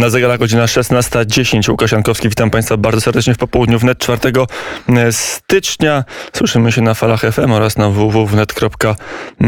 Na 0.00 0.10
zegarach 0.10 0.38
godzina 0.38 0.64
16.10. 0.64 1.70
Łukasz 1.70 1.92
Jankowski, 1.92 2.28
witam 2.28 2.50
Państwa 2.50 2.76
bardzo 2.76 3.00
serdecznie 3.00 3.34
w 3.34 3.38
popołudniu 3.38 3.78
wnet 3.78 3.98
4 3.98 4.18
e, 4.88 5.12
stycznia. 5.12 6.04
Słyszymy 6.32 6.72
się 6.72 6.82
na 6.82 6.94
falach 6.94 7.20
FM 7.20 7.52
oraz 7.52 7.76
na 7.76 7.90
www.wnet.fm. 7.90 9.38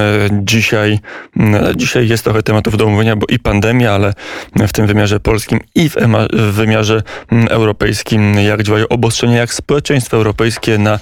E, 0.00 0.02
dzisiaj, 0.30 1.00
e, 1.40 1.72
dzisiaj 1.76 2.08
jest 2.08 2.24
trochę 2.24 2.42
tematów 2.42 2.76
do 2.76 2.84
omówienia, 2.84 3.16
bo 3.16 3.26
i 3.28 3.38
pandemia, 3.38 3.92
ale 3.92 4.14
w 4.56 4.72
tym 4.72 4.86
wymiarze 4.86 5.20
polskim 5.20 5.60
i 5.74 5.88
w, 5.90 5.96
w 6.32 6.52
wymiarze 6.52 7.02
europejskim, 7.48 8.34
jak 8.34 8.62
działają 8.62 8.88
obostrzenia, 8.88 9.36
jak 9.36 9.54
społeczeństwo 9.54 10.16
europejskie 10.16 10.78
na 10.78 10.98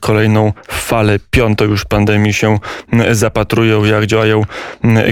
kolejną 0.00 0.52
falę, 0.68 1.18
piątą 1.30 1.64
już 1.64 1.84
pandemii 1.84 2.32
się 2.32 2.58
zapatrują, 3.10 3.84
jak 3.84 4.06
działają 4.06 4.42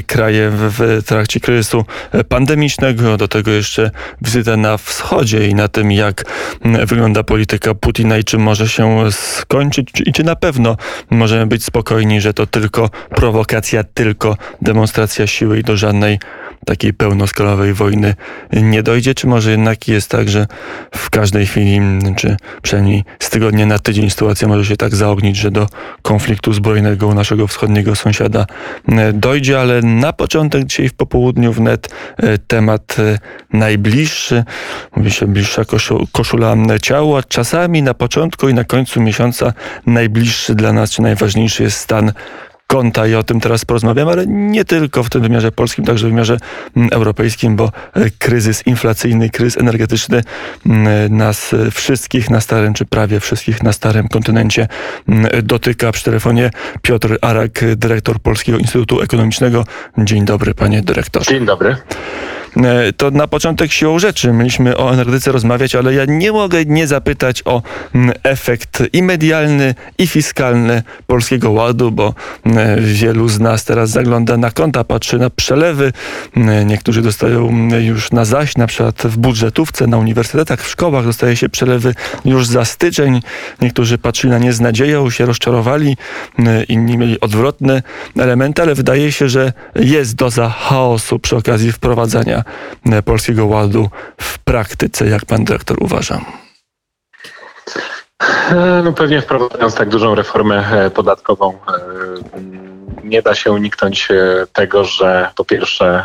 kraje 0.06 0.50
w, 0.50 0.72
w 0.78 1.02
trakcie 1.06 1.40
kryzysu 1.40 1.84
pandemicznego. 2.28 3.16
Do 3.16 3.25
tego 3.28 3.50
jeszcze 3.50 3.90
wizyta 4.22 4.56
na 4.56 4.78
wschodzie 4.78 5.48
i 5.48 5.54
na 5.54 5.68
tym, 5.68 5.92
jak 5.92 6.24
wygląda 6.64 7.22
polityka 7.22 7.74
Putina 7.74 8.18
i 8.18 8.24
czym 8.24 8.42
może 8.42 8.68
się 8.68 9.12
skończyć 9.12 9.88
i 10.06 10.12
czy 10.12 10.24
na 10.24 10.36
pewno 10.36 10.76
możemy 11.10 11.46
być 11.46 11.64
spokojni, 11.64 12.20
że 12.20 12.34
to 12.34 12.46
tylko 12.46 12.90
prowokacja, 13.10 13.84
tylko 13.84 14.36
demonstracja 14.62 15.26
siły 15.26 15.58
i 15.58 15.62
do 15.62 15.76
żadnej 15.76 16.18
takiej 16.64 16.94
pełnoskalowej 16.94 17.74
wojny 17.74 18.14
nie 18.52 18.82
dojdzie, 18.82 19.14
czy 19.14 19.26
może 19.26 19.50
jednak 19.50 19.88
jest 19.88 20.10
tak, 20.10 20.28
że 20.28 20.46
w 20.94 21.10
każdej 21.10 21.46
chwili, 21.46 21.80
czy 22.16 22.36
przynajmniej 22.62 23.04
z 23.18 23.30
tygodnia 23.30 23.66
na 23.66 23.78
tydzień 23.78 24.10
sytuacja 24.10 24.48
może 24.48 24.64
się 24.64 24.76
tak 24.76 24.94
zaognić, 24.94 25.36
że 25.36 25.50
do 25.50 25.66
konfliktu 26.02 26.52
zbrojnego 26.52 27.06
u 27.06 27.14
naszego 27.14 27.46
wschodniego 27.46 27.96
sąsiada 27.96 28.46
e, 28.88 29.12
dojdzie, 29.12 29.60
ale 29.60 29.82
na 29.82 30.12
początek 30.12 30.64
dzisiaj 30.64 30.88
w 30.88 30.94
popołudniu 30.94 31.52
wnet 31.52 31.88
e, 32.16 32.38
temat 32.38 32.96
e, 32.98 33.18
najbliższy, 33.52 34.44
mówi 34.96 35.10
się 35.10 35.26
bliższa 35.26 35.62
koszula 36.12 36.56
ciała, 36.82 37.22
czasami 37.22 37.82
na 37.82 37.94
początku 37.94 38.48
i 38.48 38.54
na 38.54 38.64
końcu 38.64 39.00
miesiąca 39.00 39.52
najbliższy 39.86 40.54
dla 40.54 40.72
nas, 40.72 40.90
czy 40.90 41.02
najważniejszy 41.02 41.62
jest 41.62 41.78
stan 41.78 42.12
konta 42.66 43.06
i 43.06 43.14
o 43.14 43.22
tym 43.22 43.40
teraz 43.40 43.64
porozmawiamy, 43.64 44.12
ale 44.12 44.26
nie 44.26 44.64
tylko 44.64 45.02
w 45.02 45.10
tym 45.10 45.22
wymiarze 45.22 45.52
polskim, 45.52 45.84
także 45.84 46.06
w 46.06 46.10
wymiarze 46.10 46.36
mm, 46.76 46.88
europejskim, 46.92 47.56
bo 47.56 47.72
e, 47.94 48.10
kryzys 48.18 48.66
inflacyjny, 48.66 49.30
kryzys 49.30 49.58
energetyczny 49.58 50.22
mm, 50.66 51.16
nas 51.16 51.54
wszystkich 51.70 52.30
na 52.30 52.40
starym, 52.40 52.74
czy 52.74 52.84
prawie 52.84 53.20
wszystkich 53.20 53.62
na 53.62 53.72
starym 53.72 54.08
kontynencie 54.08 54.68
mm, 55.08 55.26
dotyka. 55.42 55.92
Przy 55.92 56.04
telefonie 56.04 56.50
Piotr 56.82 57.18
Arak, 57.20 57.64
dyrektor 57.76 58.20
Polskiego 58.20 58.58
Instytutu 58.58 59.00
Ekonomicznego. 59.00 59.64
Dzień 59.98 60.24
dobry, 60.24 60.54
panie 60.54 60.82
dyrektorze. 60.82 61.30
Dzień 61.30 61.46
dobry. 61.46 61.76
E, 62.64 62.92
to 62.92 63.10
na 63.10 63.26
początek 63.26 63.72
siłą 63.72 63.98
rzeczy. 63.98 64.32
Mieliśmy 64.32 64.76
o 64.76 64.92
energetyce 64.92 65.32
rozmawiać, 65.32 65.74
ale 65.74 65.94
ja 65.94 66.04
nie 66.04 66.32
mogę 66.32 66.64
nie 66.64 66.86
zapytać 66.86 67.42
o 67.44 67.62
efekt 68.22 68.82
i 68.92 69.02
medialny, 69.02 69.74
i 69.98 70.06
fiskalny 70.06 70.82
Polskiego 71.06 71.50
Ładu, 71.50 71.90
bo 71.92 72.14
wielu 72.78 73.28
z 73.28 73.40
nas 73.40 73.64
teraz 73.64 73.90
zagląda 73.90 74.36
na 74.36 74.50
konta, 74.50 74.84
patrzy 74.84 75.18
na 75.18 75.30
przelewy. 75.30 75.92
Niektórzy 76.66 77.02
dostają 77.02 77.68
już 77.80 78.12
na 78.12 78.24
zaś, 78.24 78.56
na 78.56 78.66
przykład 78.66 79.02
w 79.02 79.16
budżetówce, 79.16 79.86
na 79.86 79.98
uniwersytetach, 79.98 80.62
w 80.62 80.68
szkołach 80.68 81.04
dostaje 81.04 81.36
się 81.36 81.48
przelewy 81.48 81.94
już 82.24 82.46
za 82.46 82.64
styczeń. 82.64 83.20
Niektórzy 83.62 83.98
patrzyli 83.98 84.30
na 84.30 84.38
nie 84.38 84.52
z 84.52 84.60
nadzieją, 84.60 85.10
się 85.10 85.26
rozczarowali, 85.26 85.96
inni 86.68 86.98
mieli 86.98 87.20
odwrotne 87.20 87.82
elementy, 88.18 88.62
ale 88.62 88.74
wydaje 88.74 89.12
się, 89.12 89.28
że 89.28 89.52
jest 89.74 90.14
doza 90.14 90.48
chaosu 90.48 91.18
przy 91.18 91.36
okazji 91.36 91.72
wprowadzania 91.72 92.45
Polskiego 93.04 93.46
Ładu 93.46 93.88
w 94.20 94.38
praktyce, 94.38 95.08
jak 95.08 95.24
pan 95.24 95.44
dyrektor 95.44 95.76
uważa? 95.82 96.20
E, 98.50 98.82
no 98.84 98.92
pewnie 98.92 99.22
wprowadzając 99.22 99.74
tak 99.74 99.88
dużą 99.88 100.14
reformę 100.14 100.64
e, 100.70 100.90
podatkową 100.90 101.58
nie 103.04 103.22
da 103.22 103.34
się 103.34 103.52
uniknąć 103.52 104.08
tego, 104.52 104.84
że 104.84 105.30
po 105.36 105.44
pierwsze 105.44 106.04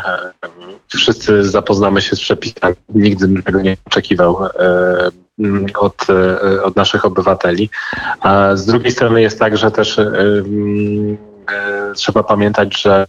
wszyscy 0.88 1.44
zapoznamy 1.44 2.02
się 2.02 2.16
z 2.16 2.20
przepisami. 2.20 2.74
Nigdy 2.94 3.28
bym 3.28 3.42
tego 3.42 3.60
nie 3.60 3.76
oczekiwał 3.84 4.48
od, 5.78 6.06
od 6.62 6.76
naszych 6.76 7.04
obywateli. 7.04 7.70
A 8.20 8.56
z 8.56 8.66
drugiej 8.66 8.92
strony 8.92 9.22
jest 9.22 9.38
tak, 9.38 9.56
że 9.56 9.70
też 9.70 10.00
trzeba 11.94 12.22
pamiętać, 12.22 12.82
że 12.82 13.06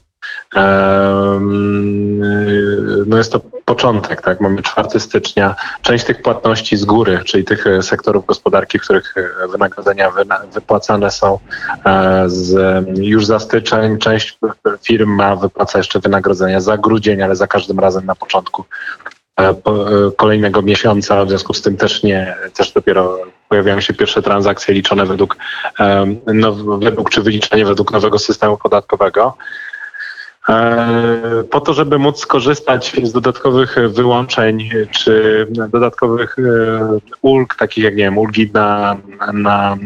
no 3.05 3.17
jest 3.17 3.31
to 3.31 3.41
początek, 3.65 4.21
tak? 4.21 4.41
Mamy 4.41 4.61
4 4.61 4.99
stycznia. 4.99 5.55
Część 5.81 6.05
tych 6.05 6.21
płatności 6.21 6.77
z 6.77 6.85
góry, 6.85 7.19
czyli 7.25 7.43
tych 7.43 7.67
e, 7.67 7.83
sektorów 7.83 8.25
gospodarki, 8.25 8.79
w 8.79 8.81
których 8.81 9.13
e, 9.17 9.47
wynagrodzenia 9.47 10.11
wypłacane 10.53 11.11
są 11.11 11.39
e, 11.85 12.23
z, 12.27 12.85
już 12.97 13.25
za 13.25 13.39
styczeń. 13.39 13.97
Część 13.97 14.37
firm 14.83 15.09
ma 15.09 15.35
wypłaca 15.35 15.77
jeszcze 15.77 15.99
wynagrodzenia 15.99 16.61
za 16.61 16.77
grudzień, 16.77 17.21
ale 17.21 17.35
za 17.35 17.47
każdym 17.47 17.79
razem 17.79 18.05
na 18.05 18.15
początku 18.15 18.65
kolejnego 20.17 20.61
miesiąca, 20.61 21.25
w 21.25 21.29
związku 21.29 21.53
z 21.53 21.61
tym 21.61 21.77
też 21.77 22.03
nie, 22.03 22.35
też 22.53 22.71
dopiero 22.71 23.17
pojawiają 23.49 23.81
się 23.81 23.93
pierwsze 23.93 24.21
transakcje 24.21 24.73
liczone 24.73 25.05
według, 25.05 25.37
no, 26.33 26.53
według 26.77 27.09
czy 27.09 27.21
wyliczenie 27.21 27.65
według 27.65 27.91
nowego 27.91 28.19
systemu 28.19 28.57
podatkowego. 28.57 29.37
E, 30.49 31.43
po 31.51 31.61
to, 31.61 31.73
żeby 31.73 31.99
móc 31.99 32.19
skorzystać 32.19 32.95
z 33.03 33.11
dodatkowych 33.11 33.75
wyłączeń 33.89 34.69
czy 34.91 35.47
dodatkowych 35.69 36.35
e, 36.39 36.99
ulg, 37.21 37.55
takich 37.55 37.83
jak 37.83 37.95
nie 37.95 38.03
wiem, 38.03 38.17
ulgi 38.17 38.51
na, 38.53 38.97
na 39.33 39.77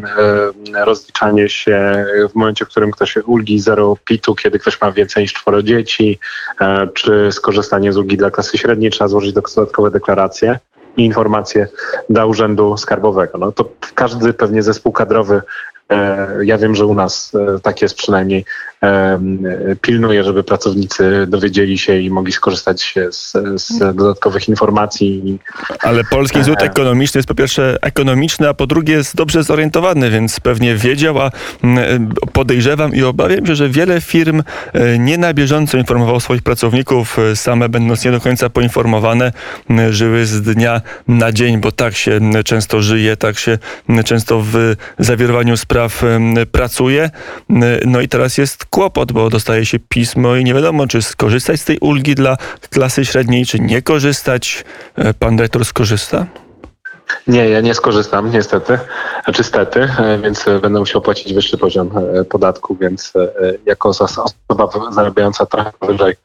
e, 0.74 0.86
rozliczanie 0.86 1.50
się 1.50 2.06
w 2.32 2.36
momencie, 2.36 2.66
w 2.66 2.70
którym 2.70 2.92
ktoś 2.92 3.18
ulgi 3.18 3.60
zero 3.60 3.98
pitu, 4.06 4.36
kiedy 4.36 4.60
ktoś 4.60 4.82
ma 4.82 4.92
więcej 4.92 5.24
niż 5.24 5.34
czworo 5.34 5.64
dzieci, 5.64 6.20
czy 6.94 7.32
skorzystanie 7.32 7.94
z 7.94 7.98
ulgi 7.98 8.18
dla 8.18 8.32
klasy 8.32 8.58
średniej, 8.58 8.92
trzeba 8.92 9.08
złożyć 9.08 9.34
dodatkowe 9.34 9.92
deklaracje 9.92 10.60
i 10.98 11.06
informacje 11.06 11.68
do 12.10 12.28
Urzędu 12.28 12.78
Skarbowego. 12.78 13.38
No 13.38 13.52
to 13.52 13.70
każdy 13.96 14.34
pewnie 14.34 14.64
zespół 14.64 14.92
kadrowy 14.92 15.42
ja 16.42 16.58
wiem, 16.58 16.76
że 16.76 16.86
u 16.86 16.94
nas 16.94 17.32
tak 17.64 17.82
jest 17.82 17.96
przynajmniej 17.96 18.46
pilnuje, 19.82 20.24
żeby 20.24 20.44
pracownicy 20.44 21.26
dowiedzieli 21.28 21.78
się 21.78 22.00
i 22.00 22.10
mogli 22.10 22.34
skorzystać 22.34 22.96
z, 23.12 23.34
z 23.56 23.80
dodatkowych 23.96 24.50
informacji. 24.50 25.40
Ale 25.82 26.04
Polski 26.04 26.38
Instytut 26.38 26.64
Ekonomiczny 26.64 27.18
jest 27.18 27.28
po 27.28 27.36
pierwsze 27.36 27.78
ekonomiczny, 27.82 28.50
a 28.50 28.54
po 28.54 28.68
drugie 28.68 28.94
jest 28.94 29.16
dobrze 29.16 29.44
zorientowany, 29.44 30.10
więc 30.10 30.40
pewnie 30.40 30.76
wiedział, 30.76 31.20
a 31.20 31.32
podejrzewam 32.34 32.96
i 32.96 33.04
obawiam 33.04 33.46
się, 33.46 33.56
że 33.56 33.70
wiele 33.70 34.02
firm 34.02 34.44
e, 34.74 35.00
nie 35.00 35.18
na 35.18 35.34
bieżąco 35.34 35.78
informowało 35.78 36.20
swoich 36.20 36.42
pracowników, 36.42 37.20
e, 37.20 37.36
same 37.36 37.70
będąc 37.70 38.06
nie 38.06 38.12
do 38.12 38.22
końca 38.22 38.50
poinformowane, 38.50 39.32
żyły 39.90 40.26
z 40.26 40.42
dnia 40.42 40.82
na 41.08 41.32
dzień, 41.32 41.58
bo 41.58 41.72
tak 41.72 41.96
się 41.96 42.20
często 42.46 42.82
żyje, 42.82 43.18
tak 43.18 43.40
się 43.40 43.58
często 44.06 44.42
w 44.42 44.76
zawierowaniu 45.00 45.58
spraw 45.58 45.77
pracuje. 46.52 47.10
No 47.86 48.02
i 48.02 48.08
teraz 48.08 48.38
jest 48.38 48.66
kłopot, 48.66 49.12
bo 49.12 49.30
dostaje 49.30 49.66
się 49.66 49.80
pismo 49.80 50.36
i 50.36 50.44
nie 50.44 50.54
wiadomo, 50.54 50.88
czy 50.88 51.02
skorzystać 51.02 51.62
z 51.62 51.66
tej 51.66 51.78
ulgi 51.78 52.16
dla 52.16 52.38
klasy 52.70 53.06
średniej, 53.06 53.46
czy 53.46 53.60
nie 53.60 53.82
korzystać. 53.82 54.64
E, 54.96 55.14
pan 55.14 55.36
dyrektor 55.36 55.66
skorzysta? 55.66 56.26
Nie, 57.28 57.50
ja 57.50 57.62
nie 57.62 57.74
skorzystam 57.74 58.32
niestety, 58.32 58.80
znaczy 59.24 59.44
stety, 59.44 59.90
e, 60.00 60.18
więc 60.18 60.46
będę 60.62 60.80
musiał 60.80 61.02
płacić 61.02 61.34
wyższy 61.34 61.58
poziom 61.58 61.92
e, 61.98 62.24
podatku, 62.24 62.76
więc 62.76 63.14
jako 63.66 63.90
osoba 63.90 64.70
zarabiająca 64.92 65.46
trochę 65.46 65.72
wyżej 65.82 66.16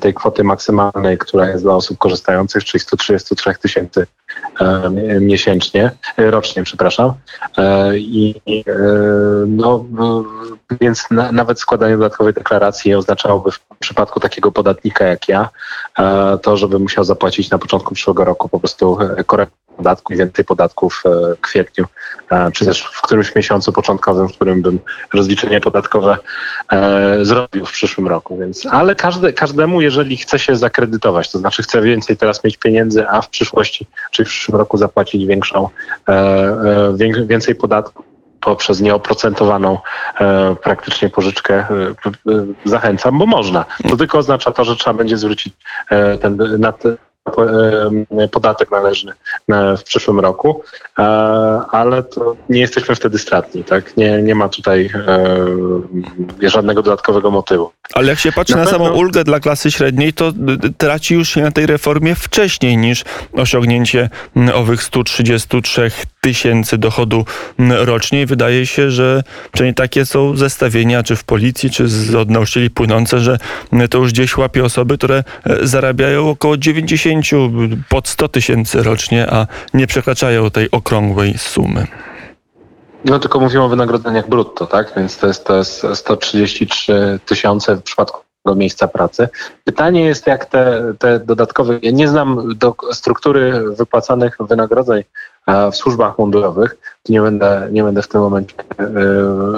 tej 0.00 0.14
kwoty 0.14 0.44
maksymalnej, 0.44 1.18
która 1.18 1.48
jest 1.48 1.64
dla 1.64 1.74
osób 1.74 1.98
korzystających, 1.98 2.64
czyli 2.64 2.80
133 2.80 3.54
tysięcy 3.62 4.06
miesięcznie, 5.20 5.90
rocznie, 6.16 6.62
przepraszam. 6.62 7.12
I 7.94 8.34
no, 9.46 9.84
więc 10.80 11.10
na, 11.10 11.32
nawet 11.32 11.60
składanie 11.60 11.96
dodatkowej 11.96 12.34
deklaracji 12.34 12.94
oznaczałoby 12.94 13.50
w 13.50 13.60
przypadku 13.78 14.20
takiego 14.20 14.52
podatnika 14.52 15.04
jak 15.04 15.28
ja, 15.28 15.48
e, 15.98 16.38
to, 16.42 16.56
żeby 16.56 16.78
musiał 16.78 17.04
zapłacić 17.04 17.50
na 17.50 17.58
początku 17.58 17.94
przyszłego 17.94 18.24
roku 18.24 18.48
po 18.48 18.58
prostu 18.58 18.98
e, 19.00 19.24
korektę 19.24 19.56
podatku 19.80 20.12
i 20.12 20.16
więcej 20.16 20.44
podatków 20.44 21.02
e, 21.06 21.34
w 21.34 21.40
kwietniu, 21.40 21.84
czy 22.52 22.64
też 22.64 22.82
w 22.82 23.02
którymś 23.02 23.34
miesiącu 23.34 23.72
początkowym, 23.72 24.28
w 24.28 24.32
którym 24.32 24.62
bym 24.62 24.78
rozliczenie 25.14 25.60
podatkowe 25.60 26.18
zrobił 27.22 27.66
w 27.66 27.72
przyszłym 27.72 28.08
roku. 28.08 28.38
Więc, 28.38 28.66
ale 28.66 28.94
każde, 28.94 29.32
każdemu, 29.32 29.80
jeżeli 29.80 30.16
chce 30.16 30.38
się 30.38 30.56
zakredytować, 30.56 31.32
to 31.32 31.38
znaczy 31.38 31.62
chce 31.62 31.82
więcej 31.82 32.16
teraz 32.16 32.44
mieć 32.44 32.56
pieniędzy, 32.56 33.08
a 33.08 33.22
w 33.22 33.28
przyszłości, 33.28 33.86
czyli 34.10 34.26
w 34.26 34.28
przyszłym 34.28 34.58
roku 34.58 34.76
zapłacić 34.76 35.26
większą, 35.26 35.68
więcej 37.26 37.54
podatku, 37.54 38.04
poprzez 38.40 38.80
nieoprocentowaną 38.80 39.78
e, 40.20 40.56
praktycznie 40.62 41.10
pożyczkę 41.10 41.54
e, 41.54 41.64
e, 42.32 42.46
zachęcam, 42.64 43.18
bo 43.18 43.26
można. 43.26 43.64
To 43.88 43.96
tylko 43.96 44.18
oznacza 44.18 44.50
to, 44.50 44.64
że 44.64 44.76
trzeba 44.76 44.94
będzie 44.94 45.16
zwrócić 45.16 45.54
ten, 46.20 46.38
na, 46.58 46.72
podatek 48.30 48.70
należny 48.70 49.12
w 49.78 49.82
przyszłym 49.82 50.20
roku, 50.20 50.62
ale 51.70 52.02
to 52.02 52.36
nie 52.48 52.60
jesteśmy 52.60 52.94
wtedy 52.94 53.18
stratni, 53.18 53.64
tak? 53.64 53.96
Nie, 53.96 54.22
nie 54.22 54.34
ma 54.34 54.48
tutaj 54.48 54.90
żadnego 56.42 56.82
dodatkowego 56.82 57.30
motywu. 57.30 57.70
Ale 57.94 58.08
jak 58.08 58.18
się 58.18 58.32
patrzy 58.32 58.56
na, 58.56 58.64
na 58.64 58.70
samą 58.70 58.90
ulgę 58.90 59.24
dla 59.24 59.40
klasy 59.40 59.70
średniej, 59.70 60.12
to 60.12 60.32
traci 60.78 61.14
już 61.14 61.28
się 61.28 61.40
na 61.42 61.50
tej 61.50 61.66
reformie 61.66 62.14
wcześniej 62.14 62.76
niż 62.76 63.04
osiągnięcie 63.32 64.10
owych 64.54 64.82
133 64.82 65.90
tysięcy 66.20 66.78
dochodu 66.78 67.24
rocznie. 67.58 68.22
I 68.22 68.26
wydaje 68.26 68.66
się, 68.66 68.90
że 68.90 69.22
przynajmniej 69.52 69.74
takie 69.74 70.06
są 70.06 70.36
zestawienia, 70.36 71.02
czy 71.02 71.16
w 71.16 71.24
policji, 71.24 71.70
czy 71.70 71.88
z 71.88 72.14
od 72.14 72.30
nauczycieli 72.30 72.70
płynące, 72.70 73.20
że 73.20 73.38
to 73.90 73.98
już 73.98 74.12
gdzieś 74.12 74.36
łapie 74.36 74.64
osoby, 74.64 74.98
które 74.98 75.24
e, 75.44 75.66
zarabiają 75.66 76.30
około 76.30 76.56
90, 76.56 77.26
pod 77.88 78.08
100 78.08 78.28
tysięcy 78.28 78.82
rocznie, 78.82 79.30
a 79.30 79.46
nie 79.74 79.86
przekraczają 79.86 80.50
tej 80.50 80.70
okrągłej 80.70 81.38
sumy. 81.38 81.86
No 83.04 83.18
tylko 83.18 83.40
mówimy 83.40 83.62
o 83.62 83.68
wynagrodzeniach 83.68 84.28
brutto, 84.28 84.66
tak? 84.66 84.92
Więc 84.96 85.18
to 85.18 85.26
jest, 85.26 85.44
to 85.44 85.56
jest 85.56 85.86
133 85.94 87.18
tysiące 87.26 87.76
w 87.76 87.82
przypadku 87.82 88.20
miejsca 88.56 88.88
pracy. 88.88 89.28
Pytanie 89.64 90.04
jest, 90.04 90.26
jak 90.26 90.46
te, 90.46 90.94
te 90.98 91.20
dodatkowe. 91.20 91.78
Ja 91.82 91.90
nie 91.90 92.08
znam 92.08 92.58
do 92.58 92.74
struktury 92.92 93.64
wypłacanych 93.76 94.36
wynagrodzeń 94.40 95.02
w 95.72 95.76
służbach 95.76 96.18
mundurowych. 96.18 96.76
Nie 97.08 97.20
będę, 97.20 97.68
nie 97.72 97.82
będę 97.82 98.02
w 98.02 98.08
tym 98.08 98.20
momencie 98.20 98.54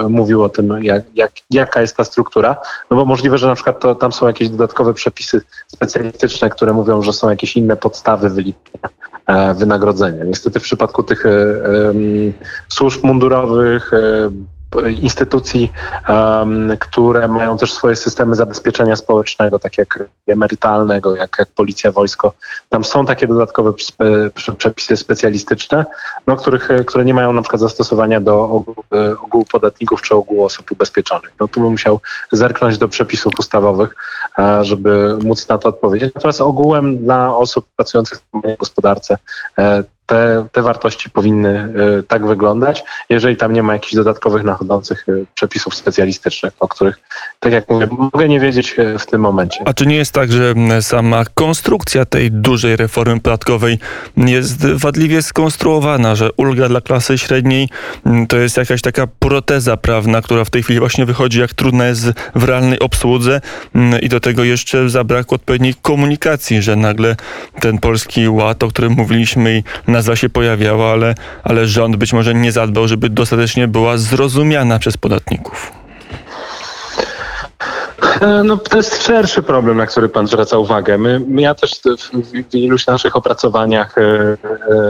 y, 0.03 0.09
mówił 0.09 0.43
o 0.43 0.49
tym, 0.49 0.83
jak, 0.83 1.03
jak, 1.15 1.31
jaka 1.49 1.81
jest 1.81 1.97
ta 1.97 2.03
struktura, 2.03 2.55
no 2.91 2.97
bo 2.97 3.05
możliwe, 3.05 3.37
że 3.37 3.47
na 3.47 3.55
przykład 3.55 3.79
to, 3.79 3.95
tam 3.95 4.11
są 4.11 4.27
jakieś 4.27 4.49
dodatkowe 4.49 4.93
przepisy 4.93 5.41
specjalistyczne, 5.67 6.49
które 6.49 6.73
mówią, 6.73 7.01
że 7.01 7.13
są 7.13 7.29
jakieś 7.29 7.57
inne 7.57 7.75
podstawy 7.75 8.29
wyliczenia 8.29 8.89
e, 9.27 9.53
wynagrodzenia. 9.53 10.23
Niestety 10.23 10.59
w 10.59 10.63
przypadku 10.63 11.03
tych 11.03 11.25
y, 11.25 12.33
służb 12.69 13.03
mundurowych, 13.03 13.91
instytucji, 15.01 15.71
które 16.79 17.27
mają 17.27 17.57
też 17.57 17.73
swoje 17.73 17.95
systemy 17.95 18.35
zabezpieczenia 18.35 18.95
społecznego, 18.95 19.59
tak 19.59 19.77
jak 19.77 20.03
emerytalnego, 20.27 21.15
jak, 21.15 21.35
jak 21.39 21.49
policja, 21.49 21.91
wojsko. 21.91 22.33
Tam 22.69 22.83
są 22.83 23.05
takie 23.05 23.27
dodatkowe 23.27 23.73
przepisy 24.57 24.97
specjalistyczne, 24.97 25.85
no, 26.27 26.35
których, 26.35 26.69
które 26.85 27.05
nie 27.05 27.13
mają 27.13 27.33
na 27.33 27.41
przykład 27.41 27.61
zastosowania 27.61 28.21
do 28.21 28.43
ogółu, 28.43 28.83
ogółu 29.23 29.45
podatników 29.45 30.01
czy 30.01 30.15
ogółu 30.15 30.45
osób 30.45 30.71
ubezpieczonych. 30.71 31.33
No, 31.39 31.47
tu 31.47 31.61
bym 31.61 31.71
musiał 31.71 31.99
zerknąć 32.31 32.77
do 32.77 32.87
przepisów 32.87 33.33
ustawowych, 33.39 33.95
żeby 34.61 35.17
móc 35.23 35.47
na 35.47 35.57
to 35.57 35.69
odpowiedzieć. 35.69 36.11
Natomiast 36.15 36.41
ogółem 36.41 36.97
dla 36.97 37.37
osób 37.37 37.65
pracujących 37.75 38.19
w 38.33 38.57
gospodarce 38.57 39.17
e, 39.57 39.83
te, 40.05 40.47
te 40.51 40.61
wartości 40.61 41.09
powinny 41.09 41.73
e, 41.99 42.03
tak 42.03 42.27
wyglądać, 42.27 42.83
jeżeli 43.09 43.37
tam 43.37 43.53
nie 43.53 43.63
ma 43.63 43.73
jakichś 43.73 43.95
dodatkowych 43.95 44.43
nachodzących 44.43 45.05
e, 45.09 45.11
przepisów 45.35 45.75
specjalistycznych, 45.75 46.53
o 46.59 46.67
których, 46.67 46.99
tak 47.39 47.53
jak 47.53 47.69
mówię, 47.69 47.87
mogę 48.13 48.27
nie 48.27 48.39
wiedzieć 48.39 48.75
e, 48.77 48.99
w 48.99 49.05
tym 49.05 49.21
momencie. 49.21 49.59
A 49.65 49.73
czy 49.73 49.85
nie 49.85 49.95
jest 49.95 50.11
tak, 50.11 50.31
że 50.31 50.53
sama 50.81 51.23
konstrukcja 51.33 52.05
tej 52.05 52.31
dużej 52.31 52.75
reformy 52.75 53.19
podatkowej 53.19 53.79
jest 54.17 54.65
wadliwie 54.65 55.21
skonstruowana, 55.21 56.15
że 56.15 56.29
ulga 56.37 56.69
dla 56.69 56.81
klasy 56.81 57.17
średniej 57.17 57.69
to 58.29 58.37
jest 58.37 58.57
jakaś 58.57 58.81
taka 58.81 59.07
proteza 59.19 59.77
prawna, 59.77 60.21
która 60.21 60.45
w 60.45 60.49
tej 60.49 60.63
chwili 60.63 60.79
właśnie 60.79 61.05
wychodzi, 61.05 61.39
jak 61.39 61.53
trudna 61.53 61.85
jest 61.85 62.11
w 62.35 62.43
realnej 62.43 62.79
obsłudze 62.79 63.41
i 64.01 64.09
do 64.09 64.19
tego 64.19 64.43
jeszcze 64.43 64.89
zabrakło 64.89 65.35
odpowiedniej 65.35 65.75
komunikacji, 65.81 66.61
że 66.61 66.75
nagle 66.75 67.15
ten 67.59 67.77
polski 67.77 68.29
ład, 68.29 68.63
o 68.63 68.67
którym 68.67 68.93
mówiliśmy 68.93 69.57
i 69.57 69.63
nazwa 69.93 70.15
się 70.15 70.29
pojawiała, 70.29 70.91
ale, 70.91 71.15
ale 71.43 71.67
rząd 71.67 71.95
być 71.95 72.13
może 72.13 72.33
nie 72.33 72.51
zadbał, 72.51 72.87
żeby 72.87 73.09
dostatecznie 73.09 73.67
była 73.67 73.97
zrozumiana 73.97 74.79
przez 74.79 74.97
podatników. 74.97 75.82
E, 78.21 78.43
no, 78.43 78.57
to 78.57 78.77
jest 78.77 79.03
szerszy 79.03 79.43
problem, 79.43 79.77
na 79.77 79.85
który 79.85 80.09
Pan 80.09 80.27
zwraca 80.27 80.57
uwagę. 80.57 80.97
My, 80.97 81.41
ja 81.41 81.55
też 81.55 81.71
w, 81.73 82.51
w 82.51 82.55
iluś 82.55 82.87
naszych 82.87 83.15
opracowaniach, 83.15 83.97
e, 83.97 84.01
e, 84.01 84.37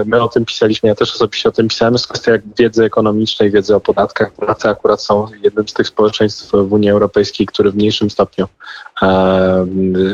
my 0.05 0.21
o 0.21 0.27
tym 0.27 0.45
pisaliśmy, 0.45 0.89
ja 0.89 0.95
też 0.95 1.15
osobiście 1.15 1.49
o 1.49 1.51
tym 1.51 1.67
pisałem, 1.67 1.93
jest 1.93 2.07
kwestia 2.07 2.31
wiedzy 2.57 2.83
ekonomicznej, 2.83 3.51
wiedzy 3.51 3.75
o 3.75 3.79
podatkach. 3.79 4.31
Polacy 4.31 4.69
akurat 4.69 5.01
są 5.01 5.27
jednym 5.43 5.67
z 5.67 5.73
tych 5.73 5.87
społeczeństw 5.87 6.51
w 6.51 6.73
Unii 6.73 6.89
Europejskiej, 6.89 7.47
który 7.47 7.71
w 7.71 7.75
mniejszym 7.75 8.09
stopniu 8.09 8.47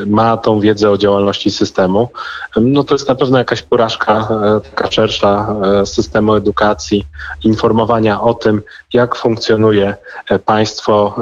ma 0.05 0.37
tą 0.37 0.59
wiedzę 0.59 0.91
o 0.91 0.97
działalności 0.97 1.51
systemu. 1.51 2.09
No 2.55 2.83
to 2.83 2.95
jest 2.95 3.07
na 3.07 3.15
pewno 3.15 3.37
jakaś 3.37 3.61
porażka 3.61 4.27
taka 4.63 4.91
szersza 4.91 5.55
systemu 5.85 6.33
edukacji, 6.33 7.05
informowania 7.43 8.21
o 8.21 8.33
tym, 8.33 8.61
jak 8.93 9.15
funkcjonuje 9.15 9.95
państwo, 10.45 11.15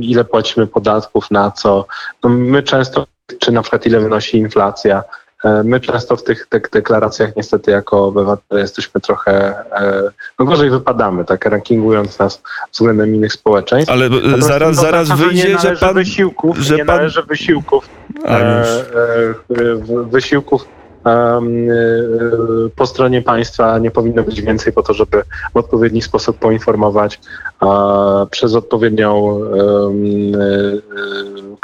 ile 0.00 0.24
płacimy 0.24 0.66
podatków, 0.66 1.05
na 1.30 1.50
co. 1.50 1.86
No 2.24 2.30
my 2.30 2.62
często, 2.62 3.06
czy 3.40 3.52
na 3.52 3.62
przykład 3.62 3.86
ile 3.86 4.00
wynosi 4.00 4.38
inflacja, 4.38 5.02
e, 5.44 5.62
My 5.64 5.80
często 5.80 6.16
w 6.16 6.24
tych 6.24 6.48
deklaracjach 6.72 7.36
niestety 7.36 7.70
jako 7.70 8.04
obywatele 8.04 8.60
jesteśmy 8.60 9.00
trochę, 9.00 9.32
e, 9.72 10.10
no 10.38 10.44
gorzej 10.44 10.70
wypadamy, 10.70 11.24
tak 11.24 11.44
rankingując 11.44 12.18
nas 12.18 12.42
względem 12.72 13.14
innych 13.14 13.32
społeczeństw. 13.32 13.92
Ale 13.92 14.08
Natomiast 14.08 14.48
zaraz, 14.48 14.76
zaraz 14.76 15.08
wyjdzie, 15.08 15.58
że 15.58 15.76
pan... 15.76 15.94
Wysiłków, 15.94 16.58
że 16.58 16.76
nie 16.76 16.84
pan... 16.84 16.96
należy 16.96 17.22
wysiłków, 17.22 17.88
e, 18.24 18.64
wysiłków 20.10 20.76
po 22.76 22.86
stronie 22.86 23.22
państwa 23.22 23.78
nie 23.78 23.90
powinno 23.90 24.22
być 24.22 24.42
więcej 24.42 24.72
po 24.72 24.82
to, 24.82 24.94
żeby 24.94 25.22
w 25.54 25.56
odpowiedni 25.56 26.02
sposób 26.02 26.38
poinformować 26.38 27.20
przez 28.30 28.54
odpowiednią 28.54 29.40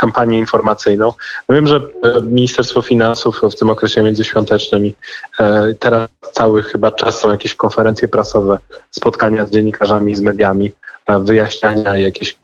kampanię 0.03 0.39
informacyjną. 0.39 1.13
No 1.49 1.55
wiem, 1.55 1.67
że 1.67 1.77
e, 1.77 2.23
Ministerstwo 2.23 2.83
Finansów 2.83 3.41
w 3.53 3.55
tym 3.55 3.71
okresie 3.71 4.03
międzyświątecznym 4.03 4.87
i 4.87 4.95
e, 5.41 5.75
teraz 5.79 6.09
cały 6.33 6.63
chyba 6.63 6.91
czas 6.91 7.21
są 7.21 7.31
jakieś 7.31 7.55
konferencje 7.55 8.09
prasowe, 8.09 8.59
spotkania 8.91 9.47
z 9.47 9.51
dziennikarzami, 9.51 10.15
z 10.15 10.21
mediami, 10.21 10.73
e, 11.07 11.19
wyjaśniania, 11.19 11.97
jakieś 11.97 12.37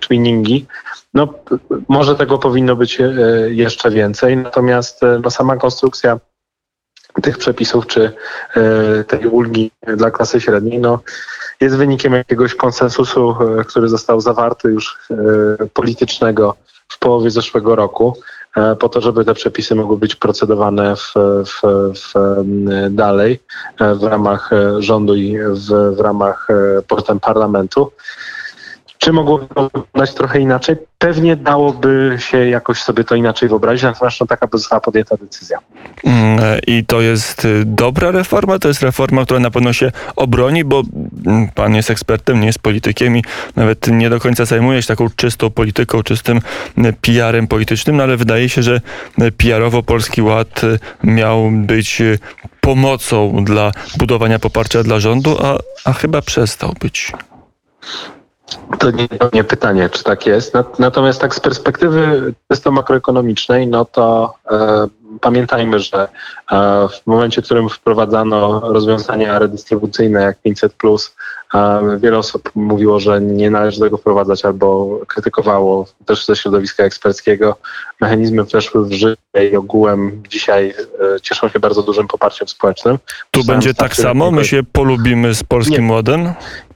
twinningi. 0.00 0.66
No, 1.14 1.34
może 1.88 2.14
tego 2.14 2.38
powinno 2.38 2.76
być 2.76 2.98
jeszcze 3.48 3.90
więcej, 3.90 4.36
natomiast 4.36 5.00
no, 5.22 5.30
sama 5.30 5.56
konstrukcja 5.56 6.20
tych 7.22 7.38
przepisów 7.38 7.86
czy 7.86 8.12
tej 9.08 9.26
ulgi 9.26 9.70
dla 9.96 10.10
klasy 10.10 10.40
średniej, 10.40 10.78
no, 10.78 11.00
jest 11.62 11.76
wynikiem 11.76 12.12
jakiegoś 12.12 12.54
konsensusu, 12.54 13.36
e, 13.60 13.64
który 13.64 13.88
został 13.88 14.20
zawarty 14.20 14.68
już 14.68 14.98
e, 15.10 15.16
politycznego 15.66 16.56
w 16.88 16.98
połowie 16.98 17.30
zeszłego 17.30 17.76
roku, 17.76 18.16
e, 18.56 18.76
po 18.76 18.88
to, 18.88 19.00
żeby 19.00 19.24
te 19.24 19.34
przepisy 19.34 19.74
mogły 19.74 19.96
być 19.98 20.16
procedowane 20.16 20.96
w, 20.96 21.14
w, 21.44 21.60
w 21.94 22.14
dalej 22.90 23.40
w 23.80 24.02
ramach 24.02 24.50
rządu 24.78 25.14
i 25.14 25.38
w, 25.38 25.94
w 25.96 26.00
ramach 26.00 26.48
potem 26.88 27.20
parlamentu. 27.20 27.92
Czy 29.02 29.12
mogłoby 29.12 29.46
to 29.54 29.70
wyglądać 29.74 30.14
trochę 30.14 30.40
inaczej? 30.40 30.76
Pewnie 30.98 31.36
dałoby 31.36 32.16
się 32.20 32.48
jakoś 32.48 32.82
sobie 32.82 33.04
to 33.04 33.14
inaczej 33.14 33.48
wyobrazić, 33.48 33.82
natomiast 33.82 34.20
no, 34.20 34.26
taka 34.26 34.46
by 34.46 34.58
została 34.58 34.80
podjęta 34.80 35.16
decyzja. 35.16 35.58
Mm, 36.04 36.38
I 36.66 36.84
to 36.86 37.00
jest 37.00 37.44
y, 37.44 37.62
dobra 37.66 38.10
reforma, 38.10 38.58
to 38.58 38.68
jest 38.68 38.82
reforma, 38.82 39.24
która 39.24 39.40
na 39.40 39.50
pewno 39.50 39.72
się 39.72 39.92
obroni, 40.16 40.64
bo 40.64 40.82
mm, 41.26 41.48
pan 41.54 41.74
jest 41.74 41.90
ekspertem, 41.90 42.40
nie 42.40 42.46
jest 42.46 42.58
politykiem 42.58 43.16
i 43.16 43.24
nawet 43.56 43.86
nie 43.86 44.10
do 44.10 44.20
końca 44.20 44.44
zajmuje 44.44 44.82
się 44.82 44.88
taką 44.88 45.06
czystą 45.16 45.50
polityką, 45.50 46.02
czystym 46.02 46.40
y, 46.78 46.92
PR-em 47.00 47.46
politycznym, 47.46 47.96
no 47.96 48.02
ale 48.02 48.16
wydaje 48.16 48.48
się, 48.48 48.62
że 48.62 48.80
y, 49.22 49.32
PR-owo 49.32 49.82
Polski 49.82 50.22
Ład 50.22 50.60
miał 51.04 51.50
być 51.50 52.02
pomocą 52.60 53.44
dla 53.44 53.72
budowania 53.96 54.38
poparcia 54.38 54.82
dla 54.82 55.00
rządu, 55.00 55.36
a, 55.42 55.58
a 55.84 55.92
chyba 55.92 56.22
przestał 56.22 56.74
być. 56.80 57.12
To 58.78 58.90
nie, 58.90 59.08
nie 59.32 59.44
pytanie, 59.44 59.88
czy 59.90 60.04
tak 60.04 60.26
jest. 60.26 60.52
Natomiast 60.78 61.20
tak 61.20 61.34
z 61.34 61.40
perspektywy 61.40 62.34
czysto 62.50 62.70
makroekonomicznej, 62.70 63.66
no 63.66 63.84
to 63.84 64.34
e, 64.50 64.86
pamiętajmy, 65.20 65.80
że 65.80 66.08
e, 66.52 66.88
w 66.88 67.06
momencie, 67.06 67.42
w 67.42 67.44
którym 67.44 67.68
wprowadzano 67.68 68.60
rozwiązania 68.60 69.38
redystrybucyjne 69.38 70.22
jak 70.22 70.42
500, 70.42 70.74
e, 71.54 71.80
wiele 72.00 72.18
osób 72.18 72.50
mówiło, 72.54 73.00
że 73.00 73.20
nie 73.20 73.50
należy 73.50 73.80
tego 73.80 73.96
wprowadzać 73.96 74.44
albo 74.44 74.98
krytykowało 75.06 75.86
też 76.06 76.26
ze 76.26 76.36
środowiska 76.36 76.84
eksperckiego. 76.84 77.56
Mechanizmy 78.00 78.44
weszły 78.44 78.86
w 78.86 78.92
życie 78.92 79.50
i 79.50 79.56
ogółem 79.56 80.22
dzisiaj 80.28 80.74
e, 81.16 81.20
cieszą 81.20 81.48
się 81.48 81.60
bardzo 81.60 81.82
dużym 81.82 82.08
poparciem 82.08 82.48
społecznym. 82.48 82.98
Tu 83.30 83.44
będzie 83.44 83.74
tak 83.74 83.96
samo? 83.96 84.30
My 84.30 84.44
się 84.44 84.62
polubimy 84.72 85.34
z 85.34 85.44
Polskim 85.44 85.86
nie. 85.86 85.92
Ładem? 85.92 86.32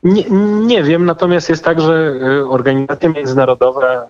Nie, 0.06 0.24
nie 0.66 0.82
wiem, 0.82 1.04
natomiast 1.04 1.48
jest 1.48 1.64
tak, 1.64 1.80
że 1.80 2.14
y, 2.40 2.48
organizacje 2.48 3.08
międzynarodowe 3.08 4.02
y, 4.02 4.08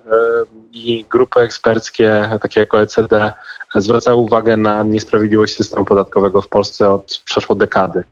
i 0.73 1.05
grupy 1.11 1.41
eksperckie, 1.41 2.31
takie 2.43 2.61
jak 2.61 2.75
OECD, 2.75 3.33
zwracały 3.75 4.17
uwagę 4.17 4.57
na 4.57 4.83
niesprawiedliwość 4.83 5.57
systemu 5.57 5.85
podatkowego 5.85 6.43
w 6.43 6.49
Polsce 6.49 6.91
od 6.91 7.23
przeszło 7.25 7.55
dekady. 7.55 8.05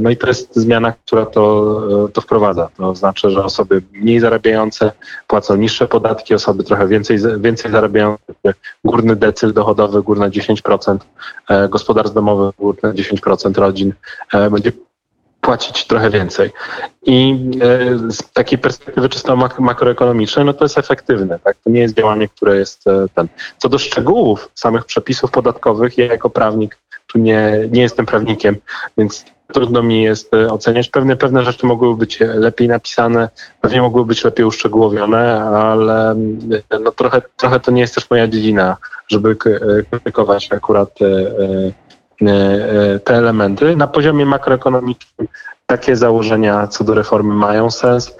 No 0.00 0.10
i 0.10 0.16
to 0.16 0.26
jest 0.26 0.56
zmiana, 0.56 0.92
która 1.06 1.26
to, 1.26 2.06
y, 2.06 2.12
to 2.12 2.20
wprowadza. 2.20 2.68
To 2.76 2.94
znaczy, 2.94 3.30
że 3.30 3.44
osoby 3.44 3.82
mniej 3.92 4.20
zarabiające 4.20 4.92
płacą 5.26 5.56
niższe 5.56 5.88
podatki, 5.88 6.34
osoby 6.34 6.64
trochę 6.64 6.88
więcej, 6.88 7.18
więcej 7.38 7.70
zarabiające, 7.70 8.24
górny 8.84 9.16
decyl 9.16 9.52
dochodowy, 9.52 10.02
górne 10.02 10.30
10% 10.30 10.98
gospodarstw 11.68 12.14
domowych, 12.14 12.54
górne 12.58 12.92
10% 12.92 13.58
rodzin 13.58 13.92
będzie 14.50 14.72
płacić 15.40 15.86
trochę 15.86 16.10
więcej. 16.10 16.50
I 17.02 17.36
e, 17.60 18.12
z 18.12 18.32
takiej 18.32 18.58
perspektywy 18.58 19.08
czysto 19.08 19.36
mak 19.36 19.60
makroekonomicznej, 19.60 20.44
no 20.44 20.52
to 20.52 20.64
jest 20.64 20.78
efektywne. 20.78 21.38
Tak? 21.38 21.56
To 21.64 21.70
nie 21.70 21.80
jest 21.80 21.94
działanie, 21.94 22.28
które 22.28 22.56
jest 22.56 22.86
e, 22.86 23.06
ten. 23.14 23.28
Co 23.58 23.68
do 23.68 23.78
szczegółów 23.78 24.50
samych 24.54 24.84
przepisów 24.84 25.30
podatkowych, 25.30 25.98
ja 25.98 26.06
jako 26.06 26.30
prawnik 26.30 26.78
tu 27.06 27.18
nie, 27.18 27.52
nie 27.70 27.82
jestem 27.82 28.06
prawnikiem, 28.06 28.56
więc 28.98 29.24
trudno 29.52 29.82
mi 29.82 30.02
jest 30.02 30.34
e, 30.34 30.48
oceniać. 30.48 30.88
Pewne, 30.88 31.16
pewne 31.16 31.44
rzeczy 31.44 31.66
mogłyby 31.66 31.96
być 31.96 32.20
lepiej 32.20 32.68
napisane, 32.68 33.28
pewnie 33.60 33.82
mogłyby 33.82 34.08
być 34.08 34.24
lepiej 34.24 34.46
uszczegółowione, 34.46 35.44
ale 35.44 36.14
no 36.80 36.92
trochę, 36.92 37.22
trochę 37.36 37.60
to 37.60 37.70
nie 37.70 37.80
jest 37.80 37.94
też 37.94 38.10
moja 38.10 38.28
dziedzina, 38.28 38.76
żeby 39.08 39.36
krytykować 39.90 40.48
akurat 40.52 40.98
te 43.04 43.14
elementy. 43.14 43.76
Na 43.76 43.86
poziomie 43.86 44.26
makroekonomicznym 44.26 45.28
takie 45.66 45.96
założenia 45.96 46.66
co 46.66 46.84
do 46.84 46.94
reformy 46.94 47.34
mają 47.34 47.70
sens. 47.70 48.16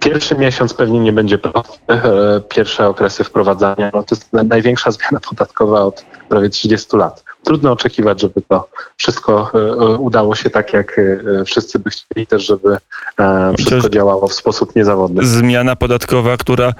Pierwszy 0.00 0.34
miesiąc 0.34 0.74
pewnie 0.74 1.00
nie 1.00 1.12
będzie 1.12 1.38
prosty. 1.38 1.92
E, 1.92 2.40
pierwsze 2.48 2.88
okresy 2.88 3.24
wprowadzania 3.24 3.90
no 3.94 4.02
to 4.02 4.14
jest 4.14 4.32
największa 4.32 4.90
zmiana 4.90 5.20
podatkowa 5.28 5.80
od 5.80 6.04
prawie 6.28 6.48
30 6.48 6.96
lat 6.96 7.24
trudno 7.44 7.72
oczekiwać, 7.72 8.20
żeby 8.20 8.42
to 8.48 8.68
wszystko 8.96 9.50
e, 9.54 9.58
e, 9.58 9.96
udało 9.96 10.34
się 10.34 10.50
tak, 10.50 10.72
jak 10.72 10.98
e, 10.98 11.44
wszyscy 11.44 11.78
by 11.78 11.90
chcieli 11.90 12.26
też, 12.26 12.46
żeby 12.46 12.76
wszystko 13.58 13.88
działało 13.88 14.28
w 14.28 14.32
sposób 14.32 14.76
niezawodny. 14.76 15.26
Zmiana 15.26 15.76
podatkowa, 15.76 16.36
która 16.36 16.72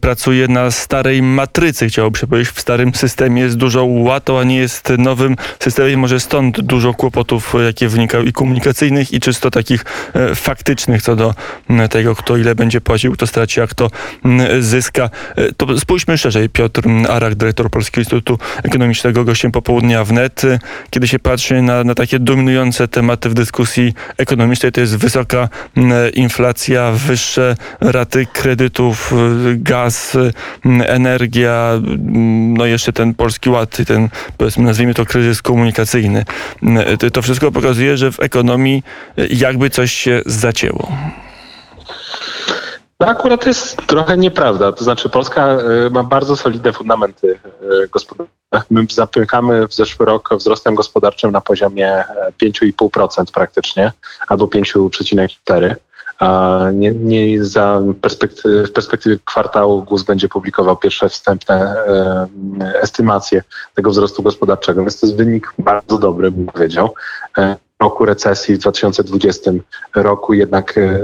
pracuje 0.00 0.48
na 0.48 0.70
starej 0.70 1.22
matrycy, 1.22 1.88
chciałoby 1.88 2.18
się 2.18 2.26
powiedzieć, 2.26 2.52
w 2.54 2.60
starym 2.60 2.94
systemie 2.94 3.42
jest 3.42 3.56
dużo 3.56 3.84
łatą, 3.84 4.38
a 4.38 4.44
nie 4.44 4.56
jest 4.56 4.88
nowym 4.98 5.36
systemem. 5.60 5.98
Może 5.98 6.20
stąd 6.20 6.60
dużo 6.60 6.94
kłopotów, 6.94 7.54
jakie 7.64 7.88
wynikają 7.88 8.24
i 8.24 8.32
komunikacyjnych, 8.32 9.12
i 9.12 9.20
czysto 9.20 9.50
takich 9.50 9.84
faktycznych 10.34 11.02
co 11.02 11.16
do 11.16 11.34
tego, 11.90 12.14
kto 12.14 12.36
ile 12.36 12.54
będzie 12.54 12.80
płacił, 12.80 13.12
kto 13.12 13.26
straci, 13.26 13.60
a 13.60 13.66
kto 13.66 13.90
zyska. 14.60 15.10
To 15.56 15.78
spójrzmy 15.78 16.18
szerzej. 16.18 16.48
Piotr 16.48 16.82
Arak, 17.08 17.34
dyrektor 17.34 17.70
Polskiego 17.70 18.00
Instytutu 18.00 18.38
Ekonomicznego, 18.62 19.24
gościem 19.24 19.52
popołudnia 19.52 20.03
wnet. 20.04 20.42
Kiedy 20.90 21.08
się 21.08 21.18
patrzy 21.18 21.62
na, 21.62 21.84
na 21.84 21.94
takie 21.94 22.18
dominujące 22.18 22.88
tematy 22.88 23.28
w 23.28 23.34
dyskusji 23.34 23.94
ekonomicznej, 24.16 24.72
to 24.72 24.80
jest 24.80 24.96
wysoka 24.96 25.48
inflacja, 26.14 26.92
wyższe 26.92 27.56
raty 27.80 28.26
kredytów, 28.32 29.12
gaz, 29.56 30.16
energia, 30.86 31.80
no 32.58 32.66
jeszcze 32.66 32.92
ten 32.92 33.14
polski 33.14 33.50
ład, 33.50 33.76
ten 33.86 34.08
powiedzmy 34.38 34.64
nazwijmy 34.64 34.94
to 34.94 35.06
kryzys 35.06 35.42
komunikacyjny. 35.42 36.24
To 37.12 37.22
wszystko 37.22 37.52
pokazuje, 37.52 37.96
że 37.96 38.12
w 38.12 38.20
ekonomii 38.20 38.82
jakby 39.30 39.70
coś 39.70 39.92
się 39.92 40.22
zacięło. 40.26 40.92
To 42.98 43.08
akurat 43.08 43.46
jest 43.46 43.76
trochę 43.86 44.16
nieprawda. 44.16 44.72
To 44.72 44.84
znaczy 44.84 45.08
Polska 45.08 45.58
y, 45.86 45.90
ma 45.90 46.04
bardzo 46.04 46.36
solidne 46.36 46.72
fundamenty 46.72 47.26
y, 47.28 47.88
gospodarcze. 47.88 48.43
My 48.70 48.86
zapykamy 48.90 49.68
w 49.68 49.74
zeszły 49.74 50.06
rok 50.06 50.28
wzrostem 50.38 50.74
gospodarczym 50.74 51.32
na 51.32 51.40
poziomie 51.40 52.04
5,5% 52.42 53.22
e, 53.22 53.24
praktycznie, 53.32 53.92
albo 54.28 54.46
5,4%. 54.46 55.74
Nie, 56.72 56.90
nie 56.90 57.44
za 57.44 57.80
perspektywy, 58.00 58.66
w 58.66 58.72
perspektywie 58.72 59.18
kwartału 59.24 59.82
GUS 59.82 60.02
będzie 60.02 60.28
publikował 60.28 60.76
pierwsze 60.76 61.08
wstępne 61.08 61.54
e, 61.54 62.26
estymacje 62.82 63.42
tego 63.74 63.90
wzrostu 63.90 64.22
gospodarczego, 64.22 64.80
więc 64.80 65.00
to 65.00 65.06
jest 65.06 65.16
wynik 65.16 65.52
bardzo 65.58 65.98
dobry, 65.98 66.30
bym 66.30 66.46
powiedział. 66.46 66.94
E, 67.38 67.56
roku 67.84 68.04
recesji 68.04 68.54
w 68.54 68.58
2020 68.58 69.50
roku 69.94 70.34
jednak 70.34 70.78
e, 70.78 71.00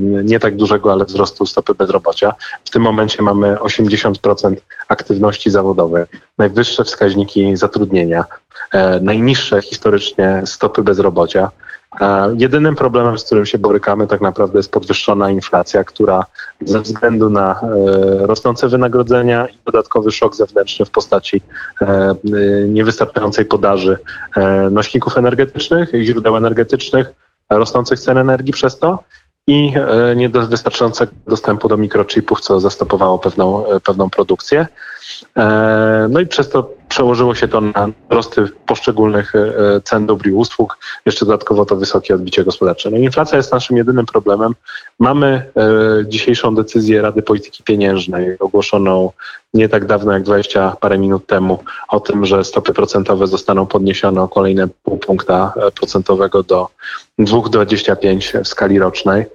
nie 0.00 0.38
tak 0.40 0.56
dużego, 0.56 0.92
ale 0.92 1.04
wzrostu 1.04 1.46
stopy 1.46 1.74
bezrobocia. 1.74 2.34
W 2.64 2.70
tym 2.70 2.82
momencie 2.82 3.22
mamy 3.22 3.56
80% 3.56 4.56
aktywności 4.88 5.50
zawodowej, 5.50 6.04
najwyższe 6.38 6.84
wskaźniki 6.84 7.56
zatrudnienia, 7.56 8.24
e, 8.72 9.00
najniższe 9.00 9.62
historycznie 9.62 10.42
stopy 10.44 10.82
bezrobocia. 10.82 11.50
Jedynym 12.38 12.76
problemem, 12.76 13.18
z 13.18 13.24
którym 13.24 13.46
się 13.46 13.58
borykamy, 13.58 14.06
tak 14.06 14.20
naprawdę 14.20 14.58
jest 14.58 14.72
podwyższona 14.72 15.30
inflacja, 15.30 15.84
która 15.84 16.24
ze 16.60 16.80
względu 16.80 17.30
na 17.30 17.60
e, 17.60 18.26
rosnące 18.26 18.68
wynagrodzenia 18.68 19.46
i 19.46 19.58
dodatkowy 19.66 20.12
szok 20.12 20.36
zewnętrzny 20.36 20.86
w 20.86 20.90
postaci 20.90 21.42
e, 21.80 21.86
e, 21.86 22.14
niewystarczającej 22.68 23.44
podaży 23.44 23.98
nośników 24.70 25.18
energetycznych, 25.18 25.90
źródeł 26.02 26.36
energetycznych, 26.36 27.12
rosnących 27.50 28.00
cen 28.00 28.18
energii 28.18 28.52
przez 28.52 28.78
to 28.78 28.98
i 29.46 29.72
niewystarczającego 30.16 31.12
dostępu 31.26 31.68
do 31.68 31.76
mikrochipów, 31.76 32.40
co 32.40 32.60
zastopowało 32.60 33.18
pewną, 33.18 33.64
pewną 33.84 34.10
produkcję. 34.10 34.66
E, 35.36 36.06
no 36.10 36.20
i 36.20 36.26
przez 36.26 36.48
to 36.48 36.70
przełożyło 36.92 37.34
się 37.34 37.48
to 37.48 37.60
na 37.60 37.88
wzrosty 38.10 38.48
poszczególnych 38.66 39.34
e, 39.34 39.80
cen 39.84 40.06
dóbr 40.06 40.26
i 40.26 40.32
usług, 40.32 40.78
jeszcze 41.06 41.26
dodatkowo 41.26 41.64
to 41.64 41.76
wysokie 41.76 42.14
odbicie 42.14 42.44
gospodarcze. 42.44 42.90
No 42.90 42.96
inflacja 42.96 43.36
jest 43.36 43.52
naszym 43.52 43.76
jedynym 43.76 44.06
problemem. 44.06 44.54
Mamy 44.98 45.26
e, 45.26 45.50
dzisiejszą 46.06 46.54
decyzję 46.54 47.02
Rady 47.02 47.22
Polityki 47.22 47.62
Pieniężnej 47.62 48.38
ogłoszoną 48.38 49.10
nie 49.54 49.68
tak 49.68 49.86
dawno 49.86 50.12
jak 50.12 50.22
20 50.22 50.76
parę 50.80 50.98
minut 50.98 51.26
temu 51.26 51.58
o 51.88 52.00
tym, 52.00 52.26
że 52.26 52.44
stopy 52.44 52.72
procentowe 52.72 53.26
zostaną 53.26 53.66
podniesione 53.66 54.22
o 54.22 54.28
kolejne 54.28 54.68
pół 54.82 54.98
punkta 54.98 55.52
procentowego 55.74 56.42
do 56.42 56.68
2,25 57.18 58.44
w 58.44 58.48
skali 58.48 58.78
rocznej. 58.78 59.26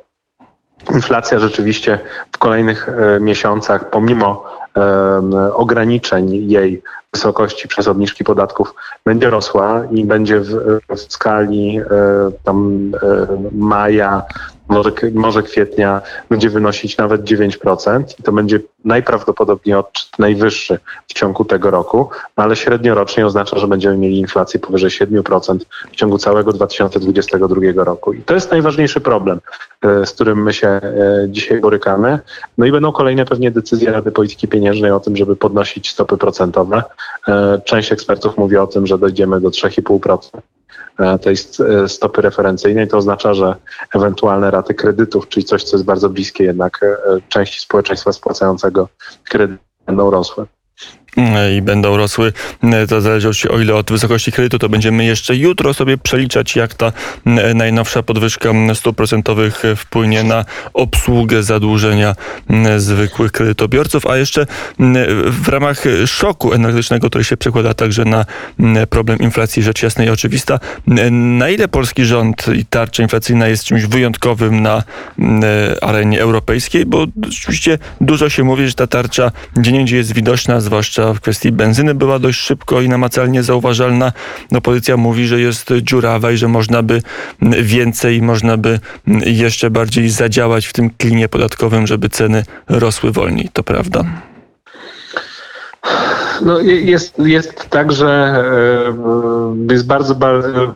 Inflacja 0.94 1.40
rzeczywiście 1.40 2.00
w 2.32 2.38
kolejnych 2.38 2.90
miesiącach, 3.20 3.90
pomimo 3.90 4.58
ograniczeń 5.54 6.52
jej 6.52 6.82
wysokości 7.14 7.68
przez 7.68 7.88
obniżki 7.88 8.24
podatków 8.24 8.74
będzie 9.06 9.30
rosła 9.30 9.84
i 9.92 10.06
będzie 10.06 10.40
w, 10.40 10.80
w 10.90 11.14
skali 11.14 11.80
e, 11.80 11.84
tam 12.44 12.92
e, 13.04 13.28
maja, 13.52 14.24
może, 14.70 14.92
może 15.14 15.44
kwietnia 15.44 16.02
będzie 16.30 16.50
wynosić 16.50 16.98
nawet 16.98 17.22
9% 17.22 18.04
i 18.20 18.24
to 18.24 18.32
będzie 18.32 18.60
najprawdopodobniej 18.86 19.76
odczyt 19.76 20.20
najwyższy 20.20 20.80
w 21.08 21.14
ciągu 21.14 21.46
tego 21.46 21.72
roku, 21.72 22.10
no 22.38 22.44
ale 22.44 22.56
średniorocznie 22.56 23.26
oznacza, 23.26 23.60
że 23.60 23.68
będziemy 23.68 23.98
mieli 23.98 24.20
inflację 24.20 24.60
powyżej 24.60 24.90
7% 24.90 25.60
w 25.92 25.96
ciągu 25.96 26.18
całego 26.18 26.54
2022 26.54 27.84
roku. 27.84 28.14
I 28.14 28.22
to 28.22 28.34
jest 28.34 28.52
najważniejszy 28.52 29.02
problem, 29.02 29.40
e, 29.82 30.06
z 30.06 30.12
którym 30.12 30.44
my 30.44 30.54
się 30.54 30.82
dzisiaj 31.28 31.62
borykamy. 31.62 32.20
No 32.58 32.66
i 32.66 32.72
będą 32.72 32.92
kolejne 32.92 33.26
pewnie 33.26 33.52
decyzje 33.52 33.92
Rady 33.92 34.12
Polityki 34.12 34.48
Pieniężnej 34.48 34.92
o 34.92 35.00
tym, 35.00 35.16
żeby 35.16 35.36
podnosić 35.36 35.90
stopy 35.90 36.18
procentowe. 36.18 36.84
E, 37.28 37.62
część 37.66 37.92
ekspertów 37.92 38.38
mówi 38.38 38.58
o 38.58 38.68
tym, 38.68 38.88
że 38.88 38.98
dojdziemy 38.98 39.42
do 39.42 39.50
3,5% 39.50 40.38
e, 40.38 40.57
tej 41.22 41.36
e, 41.84 41.90
stopy 41.90 42.22
referencyjnej. 42.22 42.88
To 42.88 42.98
oznacza, 42.98 43.34
że 43.34 43.56
ewentualne 43.96 44.52
raty 44.52 44.74
kredytów, 44.74 45.30
czyli 45.30 45.46
coś, 45.46 45.64
co 45.64 45.78
jest 45.78 45.86
bardzo 45.86 46.10
bliskie 46.10 46.44
jednak 46.44 46.86
części 47.30 47.60
społeczeństwa 47.60 48.12
spłacającego 48.12 48.90
kredyt, 49.24 49.62
będą 49.86 50.12
rosły 50.12 50.46
i 51.58 51.62
będą 51.62 51.98
rosły. 51.98 52.34
To 52.90 53.02
zależy 53.02 53.30
o 53.50 53.60
ile 53.60 53.76
od 53.76 53.92
wysokości 53.92 54.32
kredytu, 54.32 54.60
to 54.60 54.70
będziemy 54.70 55.06
jeszcze 55.06 55.36
jutro 55.36 55.74
sobie 55.74 55.98
przeliczać, 55.98 56.56
jak 56.56 56.74
ta 56.74 56.92
najnowsza 57.56 58.04
podwyżka 58.04 58.50
stóp 58.74 58.98
procentowych 58.98 59.64
wpłynie 59.76 60.24
na 60.24 60.46
obsługę 60.74 61.44
zadłużenia 61.44 62.16
zwykłych 62.78 63.32
kredytobiorców, 63.32 64.06
a 64.06 64.18
jeszcze 64.18 64.46
w 65.26 65.48
ramach 65.48 65.84
szoku 66.06 66.54
energetycznego, 66.54 67.10
który 67.10 67.24
się 67.24 67.38
przekłada 67.38 67.74
także 67.74 68.06
na 68.06 68.26
problem 68.90 69.20
inflacji, 69.20 69.64
rzecz 69.64 69.84
jasna 69.84 70.04
i 70.04 70.10
oczywista, 70.10 70.60
na 71.12 71.50
ile 71.50 71.68
polski 71.68 72.06
rząd 72.06 72.46
i 72.56 72.66
tarcza 72.66 73.04
inflacyjna 73.04 73.48
jest 73.48 73.64
czymś 73.64 73.86
wyjątkowym 73.86 74.62
na 74.62 74.84
arenie 75.82 76.22
europejskiej, 76.22 76.86
bo 76.86 77.06
oczywiście 77.28 77.78
dużo 78.02 78.30
się 78.30 78.44
mówi, 78.44 78.68
że 78.68 78.74
ta 78.74 78.88
tarcza 78.88 79.32
gdzie 79.56 79.98
jest 79.98 80.14
widoczna, 80.14 80.62
zwłaszcza 80.62 81.07
w 81.14 81.22
kwestii 81.22 81.52
benzyny 81.52 81.96
była 81.96 82.20
dość 82.20 82.40
szybko 82.40 82.82
i 82.82 82.90
namacalnie 82.90 83.44
zauważalna. 83.44 84.12
Opozycja 84.58 84.98
mówi, 84.98 85.28
że 85.28 85.40
jest 85.40 85.70
dziurawa 85.82 86.32
i 86.32 86.38
że 86.38 86.48
można 86.48 86.84
by 86.84 87.02
więcej, 87.62 88.22
można 88.22 88.58
by 88.58 88.80
jeszcze 89.26 89.70
bardziej 89.70 90.10
zadziałać 90.10 90.66
w 90.66 90.74
tym 90.74 90.90
klinie 90.90 91.30
podatkowym, 91.30 91.88
żeby 91.88 92.10
ceny 92.10 92.44
rosły 92.70 93.12
wolniej. 93.12 93.50
To 93.54 93.64
prawda? 93.64 94.04
No, 96.42 96.60
jest, 96.62 97.20
jest 97.20 97.70
tak, 97.70 97.92
że 97.92 98.44
jest 99.72 99.88
bardzo, 99.88 100.16
bardzo 100.16 100.76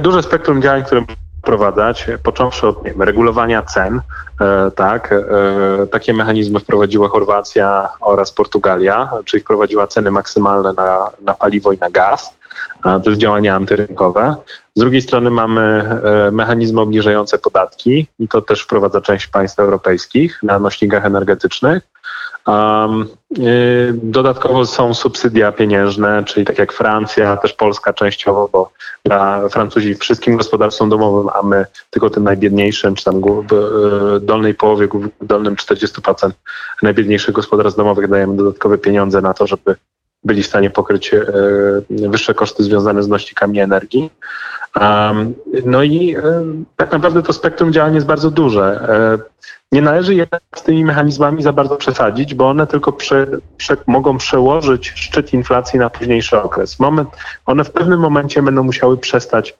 duże 0.00 0.22
spektrum 0.22 0.62
działań, 0.62 0.84
które 0.84 1.04
wprowadzać, 1.44 2.06
począwszy 2.22 2.68
od 2.68 2.82
wiem, 2.82 3.02
regulowania 3.02 3.62
cen, 3.62 4.00
e, 4.40 4.70
tak, 4.70 5.12
e, 5.12 5.86
takie 5.86 6.14
mechanizmy 6.14 6.60
wprowadziła 6.60 7.08
Chorwacja 7.08 7.88
oraz 8.00 8.32
Portugalia, 8.32 9.10
czyli 9.24 9.42
wprowadziła 9.42 9.86
ceny 9.86 10.10
maksymalne 10.10 10.72
na, 10.72 11.10
na 11.20 11.34
paliwo 11.34 11.72
i 11.72 11.78
na 11.78 11.90
gaz, 11.90 12.34
to 12.82 13.10
jest 13.10 13.20
działania 13.20 13.54
antyrynkowe. 13.54 14.36
Z 14.74 14.80
drugiej 14.80 15.02
strony 15.02 15.30
mamy 15.30 15.62
e, 15.62 16.30
mechanizmy 16.30 16.80
obniżające 16.80 17.38
podatki 17.38 18.06
i 18.18 18.28
to 18.28 18.42
też 18.42 18.62
wprowadza 18.62 19.00
część 19.00 19.26
państw 19.26 19.58
europejskich 19.58 20.42
na 20.42 20.58
nośnikach 20.58 21.04
energetycznych. 21.04 21.82
Um, 22.46 23.08
dodatkowo 23.92 24.66
są 24.66 24.94
subsydia 24.94 25.52
pieniężne, 25.52 26.24
czyli 26.24 26.46
tak 26.46 26.58
jak 26.58 26.72
Francja, 26.72 27.36
też 27.36 27.52
Polska 27.52 27.92
częściowo, 27.92 28.48
bo 28.52 28.70
dla 29.04 29.48
Francuzi 29.48 29.94
wszystkim 29.94 30.36
gospodarstwom 30.36 30.88
domowym, 30.88 31.28
a 31.34 31.42
my 31.42 31.66
tylko 31.90 32.10
tym 32.10 32.24
najbiedniejszym, 32.24 32.94
czy 32.94 33.04
tam 33.04 33.20
w 33.20 34.20
dolnej 34.20 34.54
połowie, 34.54 34.88
dolnym 35.22 35.56
40% 35.56 36.30
najbiedniejszych 36.82 37.34
gospodarstw 37.34 37.76
domowych 37.76 38.08
dajemy 38.08 38.36
dodatkowe 38.36 38.78
pieniądze 38.78 39.20
na 39.20 39.34
to, 39.34 39.46
żeby 39.46 39.76
byli 40.24 40.42
w 40.42 40.46
stanie 40.46 40.70
pokryć 40.70 41.14
e, 41.14 41.22
wyższe 41.90 42.34
koszty 42.34 42.62
związane 42.62 43.02
z 43.02 43.08
nośnikami 43.08 43.60
energii. 43.60 44.10
No 45.64 45.82
i 45.82 46.16
e, 46.16 46.22
tak 46.76 46.92
naprawdę 46.92 47.22
to 47.22 47.32
spektrum 47.32 47.72
działań 47.72 47.94
jest 47.94 48.06
bardzo 48.06 48.30
duże. 48.30 48.88
E, 48.88 49.18
nie 49.72 49.82
należy 49.82 50.14
jednak 50.14 50.42
z 50.56 50.62
tymi 50.62 50.84
mechanizmami 50.84 51.42
za 51.42 51.52
bardzo 51.52 51.76
przesadzić, 51.76 52.34
bo 52.34 52.48
one 52.48 52.66
tylko 52.66 52.92
prze, 52.92 53.26
prze, 53.56 53.76
mogą 53.86 54.18
przełożyć 54.18 54.92
szczyt 54.94 55.32
inflacji 55.32 55.78
na 55.78 55.90
późniejszy 55.90 56.42
okres. 56.42 56.80
Moment, 56.80 57.08
one 57.46 57.64
w 57.64 57.70
pewnym 57.70 58.00
momencie 58.00 58.42
będą 58.42 58.62
musiały 58.62 58.98
przestać 58.98 59.56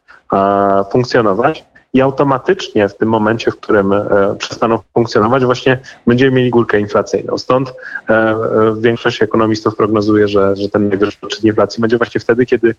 funkcjonować 0.93 1.65
i 1.95 2.01
automatycznie 2.01 2.89
w 2.89 2.97
tym 2.97 3.09
momencie, 3.09 3.51
w 3.51 3.57
którym 3.57 3.93
e, 3.93 4.07
przestaną 4.39 4.79
funkcjonować, 4.95 5.45
właśnie 5.45 5.79
będziemy 6.07 6.37
mieli 6.37 6.51
górkę 6.51 6.81
inflacyjną. 6.81 7.39
Stąd 7.39 7.69
e, 8.09 8.13
e, 8.13 8.37
większość 8.79 9.23
ekonomistów 9.23 9.77
prognozuje, 9.77 10.29
że, 10.29 10.57
że 10.57 10.69
ten 10.69 10.89
najwyższy 10.89 11.19
szczyt 11.27 11.45
inflacji 11.45 11.81
będzie 11.81 11.99
właśnie 11.99 12.21
wtedy, 12.21 12.47
kiedy 12.47 12.75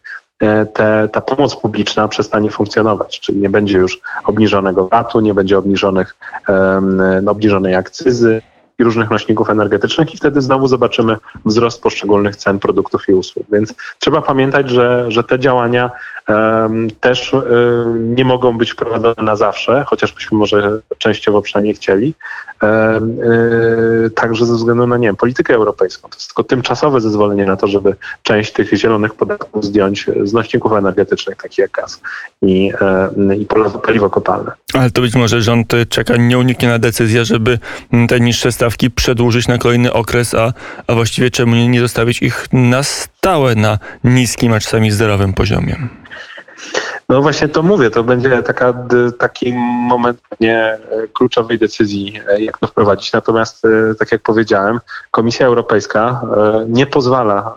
te, 0.74 1.10
ta 1.12 1.22
pomoc 1.22 1.56
publiczna 1.56 2.08
przestanie 2.08 2.52
funkcjonować, 2.52 3.20
czyli 3.20 3.38
nie 3.38 3.50
będzie 3.50 3.78
już 3.78 4.02
obniżonego 4.26 4.88
VAT-u, 4.88 5.20
nie 5.20 5.34
będzie 5.34 5.58
obniżonych, 5.58 6.16
no, 7.22 7.32
obniżonej 7.32 7.76
akcyzy, 7.76 8.42
i 8.80 8.84
różnych 8.84 9.10
nośników 9.10 9.50
energetycznych 9.50 10.14
i 10.14 10.18
wtedy 10.18 10.42
znowu 10.42 10.68
zobaczymy 10.68 11.18
wzrost 11.46 11.82
poszczególnych 11.82 12.36
cen 12.36 12.60
produktów 12.60 13.10
i 13.10 13.14
usług. 13.14 13.46
Więc 13.52 13.74
trzeba 14.00 14.22
pamiętać, 14.22 14.70
że, 14.70 15.06
że 15.08 15.24
te 15.24 15.40
działania 15.40 15.92
um, 16.30 16.88
też 17.00 17.34
um, 17.34 18.16
nie 18.16 18.26
mogą 18.26 18.58
być 18.58 18.74
prowadzone 18.74 19.24
na 19.24 19.36
zawsze, 19.36 19.84
chociaż 19.88 20.14
byśmy 20.14 20.38
może 20.38 20.80
częściowo 20.98 21.42
przynajmniej 21.42 21.76
chcieli. 21.76 22.14
Um, 22.62 23.18
także 24.16 24.46
ze 24.46 24.56
względu 24.56 24.88
na 24.88 24.98
nie 24.98 25.08
wiem, 25.08 25.16
politykę 25.16 25.54
europejską. 25.54 26.10
To 26.10 26.16
jest 26.16 26.28
tylko 26.28 26.44
tymczasowe 26.44 27.02
zezwolenie 27.02 27.46
na 27.46 27.56
to, 27.56 27.68
żeby 27.68 27.96
część 28.24 28.54
tych 28.54 28.74
zielonych 28.74 29.14
podatków 29.14 29.66
zdjąć 29.66 30.06
z 30.24 30.34
nośników 30.34 30.74
energetycznych, 30.74 31.38
takich 31.38 31.58
jak 31.58 31.72
gaz 31.72 32.02
i, 32.42 32.72
i 33.40 33.46
paliwo 33.84 34.10
kopalne. 34.10 34.52
Ale 34.74 34.92
to 34.92 35.02
być 35.02 35.16
może 35.16 35.42
rząd 35.42 35.74
czeka 35.90 36.18
nieunikniona 36.18 36.80
decyzja, 36.80 37.24
żeby 37.24 37.60
te 38.08 38.20
niższe 38.20 38.52
stawki 38.52 38.65
przedłużyć 38.96 39.48
na 39.48 39.58
kolejny 39.58 39.94
okres, 39.94 40.34
a, 40.34 40.54
a 40.88 40.94
właściwie 40.94 41.32
czemu 41.32 41.56
nie, 41.56 41.68
nie 41.68 41.80
zostawić 41.80 42.22
ich 42.22 42.48
na 42.54 42.84
stałe 42.84 43.56
na 43.56 43.80
niskim, 44.04 44.54
a 44.54 44.60
czasami 44.60 44.92
zerowym 44.92 45.34
poziomie? 45.34 45.76
No 47.10 47.22
właśnie 47.22 47.48
to 47.48 47.64
mówię, 47.64 47.90
to 47.90 48.04
będzie 48.04 48.44
taka, 48.44 48.74
taki 49.20 49.54
moment 49.90 50.22
nie 50.40 50.58
e, 50.58 50.80
kluczowej 51.14 51.60
decyzji, 51.60 52.22
e, 52.28 52.42
jak 52.42 52.58
to 52.58 52.68
wprowadzić. 52.68 53.14
Natomiast, 53.14 53.66
e, 53.66 53.96
tak 53.96 54.12
jak 54.12 54.22
powiedziałem, 54.22 54.80
Komisja 55.12 55.48
Europejska 55.48 56.22
nie 56.68 56.86
pozwala, 56.86 57.56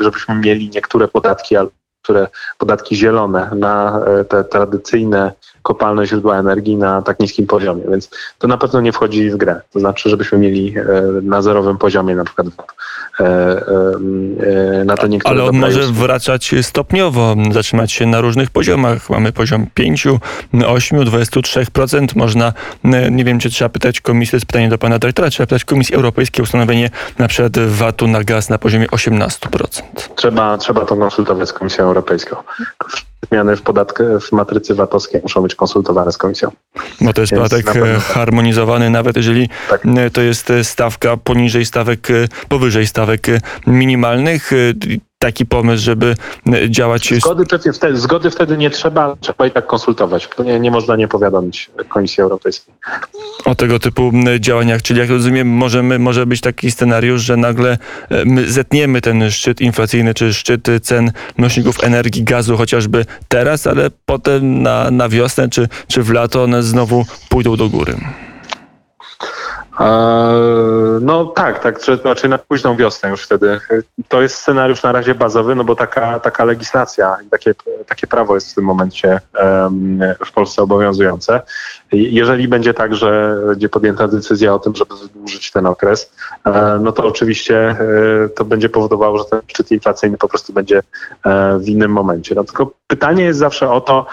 żebyśmy 0.00 0.34
mieli 0.34 0.70
niektóre 0.74 1.08
podatki 1.08 1.56
albo 1.56 1.72
które 2.04 2.28
podatki 2.58 2.96
zielone 2.96 3.50
na 3.54 4.00
te 4.28 4.44
tradycyjne 4.44 5.32
kopalne 5.62 6.06
źródła 6.06 6.38
energii 6.38 6.76
na 6.76 7.02
tak 7.02 7.20
niskim 7.20 7.46
poziomie, 7.46 7.82
więc 7.90 8.10
to 8.38 8.48
na 8.48 8.58
pewno 8.58 8.80
nie 8.80 8.92
wchodzi 8.92 9.30
w 9.30 9.36
grę. 9.36 9.60
To 9.72 9.80
znaczy, 9.80 10.10
żebyśmy 10.10 10.38
mieli 10.38 10.74
na 11.22 11.42
zerowym 11.42 11.78
poziomie 11.78 12.14
na 12.14 12.24
przykład 12.24 12.46
E, 13.20 13.24
e, 13.24 14.80
e, 14.80 14.84
na 14.84 14.96
te 14.96 15.08
niektóre 15.08 15.34
Ale 15.34 15.44
on 15.44 15.56
może 15.56 15.82
wracać 15.82 16.54
stopniowo, 16.62 17.34
zatrzymać 17.50 17.92
się 17.92 18.06
na 18.06 18.20
różnych 18.20 18.50
poziomach. 18.50 19.10
Mamy 19.10 19.32
poziom 19.32 19.66
5, 19.74 20.06
8, 20.66 20.98
23%. 20.98 22.16
Można, 22.16 22.52
nie 23.10 23.24
wiem, 23.24 23.38
czy 23.38 23.50
trzeba 23.50 23.68
pytać 23.68 24.00
komisji, 24.00 24.30
to 24.30 24.36
jest 24.36 24.46
pytanie 24.46 24.68
do 24.68 24.78
pana 24.78 24.98
dyrektora, 24.98 25.30
trzeba 25.30 25.46
pytać 25.46 25.64
Komisji 25.64 25.94
Europejskiej 25.94 26.42
o 26.42 26.44
ustanowienie 26.44 26.90
na 27.18 27.28
przykład 27.28 27.58
VAT-u 27.58 28.06
na 28.06 28.24
gaz 28.24 28.48
na 28.48 28.58
poziomie 28.58 28.86
18%. 28.86 29.82
Trzeba, 30.14 30.58
trzeba 30.58 30.84
to 30.84 30.96
konsultować 30.96 31.48
z 31.48 31.52
Komisją 31.52 31.93
Europejską 31.94 32.36
zmiany 33.30 33.56
w, 33.56 33.62
podatku, 33.62 34.02
w 34.20 34.32
matrycy 34.32 34.74
VAT-owskiej 34.74 35.20
muszą 35.22 35.42
być 35.42 35.54
konsultowane 35.54 36.12
z 36.12 36.18
komisją. 36.18 36.50
No 37.00 37.12
to 37.12 37.20
jest 37.20 37.32
Więc 37.32 37.42
podatek 37.42 37.66
pewno... 37.72 38.00
harmonizowany, 38.00 38.90
nawet 38.90 39.16
jeżeli 39.16 39.48
tak. 39.70 39.82
to 40.12 40.20
jest 40.20 40.52
stawka 40.62 41.16
poniżej 41.16 41.64
stawek, 41.64 42.08
powyżej 42.48 42.86
stawek 42.86 43.26
minimalnych 43.66 44.50
taki 45.24 45.46
pomysł, 45.46 45.84
żeby 45.84 46.14
działać. 46.68 47.14
Zgody 47.14 47.44
wtedy, 47.72 47.96
zgody 47.96 48.30
wtedy 48.30 48.56
nie 48.56 48.70
trzeba, 48.70 49.16
trzeba 49.20 49.46
i 49.46 49.50
tak 49.50 49.66
konsultować. 49.66 50.28
To 50.36 50.44
nie, 50.44 50.60
nie 50.60 50.70
można 50.70 50.96
nie 50.96 51.08
powiadomić 51.08 51.70
Komisji 51.88 52.22
Europejskiej. 52.22 52.74
O 53.44 53.54
tego 53.54 53.78
typu 53.78 54.12
działaniach, 54.40 54.82
czyli 54.82 55.00
jak 55.00 55.10
rozumiem, 55.10 55.48
możemy, 55.48 55.98
może 55.98 56.26
być 56.26 56.40
taki 56.40 56.70
scenariusz, 56.70 57.22
że 57.22 57.36
nagle 57.36 57.78
e, 58.10 58.24
my 58.24 58.50
zetniemy 58.50 59.00
ten 59.00 59.30
szczyt 59.30 59.60
inflacyjny, 59.60 60.14
czy 60.14 60.34
szczyt 60.34 60.68
cen 60.82 61.12
nośników 61.38 61.84
energii, 61.84 62.24
gazu 62.24 62.56
chociażby 62.56 63.06
teraz, 63.28 63.66
ale 63.66 63.90
potem 64.06 64.62
na, 64.62 64.90
na 64.90 65.08
wiosnę, 65.08 65.48
czy, 65.48 65.68
czy 65.88 66.02
w 66.02 66.10
lato 66.10 66.42
one 66.42 66.62
znowu 66.62 67.04
pójdą 67.28 67.56
do 67.56 67.68
góry. 67.68 67.96
No 71.00 71.24
tak, 71.24 71.58
tak, 71.58 71.80
to 71.80 71.96
znaczy 71.96 72.28
na 72.28 72.38
późną 72.38 72.76
wiosnę 72.76 73.10
już 73.10 73.22
wtedy. 73.22 73.60
To 74.08 74.22
jest 74.22 74.36
scenariusz 74.36 74.82
na 74.82 74.92
razie 74.92 75.14
bazowy, 75.14 75.54
no 75.54 75.64
bo 75.64 75.76
taka, 75.76 76.20
taka 76.20 76.44
legislacja 76.44 77.16
i 77.26 77.30
takie, 77.30 77.54
takie 77.86 78.06
prawo 78.06 78.34
jest 78.34 78.52
w 78.52 78.54
tym 78.54 78.64
momencie 78.64 79.20
w 80.26 80.32
Polsce 80.34 80.62
obowiązujące. 80.62 81.42
Jeżeli 81.92 82.48
będzie 82.48 82.74
tak, 82.74 82.94
że 82.94 83.36
będzie 83.46 83.68
podjęta 83.68 84.08
decyzja 84.08 84.54
o 84.54 84.58
tym, 84.58 84.74
żeby 84.74 84.94
wydłużyć 84.96 85.50
ten 85.50 85.66
okres, 85.66 86.12
e, 86.44 86.78
no 86.82 86.92
to 86.92 87.06
oczywiście 87.06 87.56
e, 87.56 88.28
to 88.28 88.44
będzie 88.44 88.68
powodowało, 88.68 89.18
że 89.18 89.24
ten 89.24 89.40
szczyt 89.46 89.70
inflacyjny 89.70 90.18
po 90.18 90.28
prostu 90.28 90.52
będzie 90.52 90.82
e, 91.24 91.58
w 91.58 91.68
innym 91.68 91.90
momencie. 91.90 92.34
No 92.34 92.44
tylko 92.44 92.70
pytanie 92.94 93.24
jest 93.24 93.38
zawsze 93.38 93.70
o 93.70 93.80
to, 93.80 94.06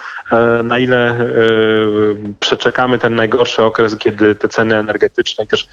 na 0.64 0.80
ile 0.80 1.18
przeczekamy 2.40 3.00
ten 3.00 3.16
najgorszy 3.16 3.64
okres, 3.64 3.98
kiedy 3.98 4.36
te 4.36 4.50
ceny 4.50 4.76
energetyczne, 4.76 5.46
też 5.48 5.68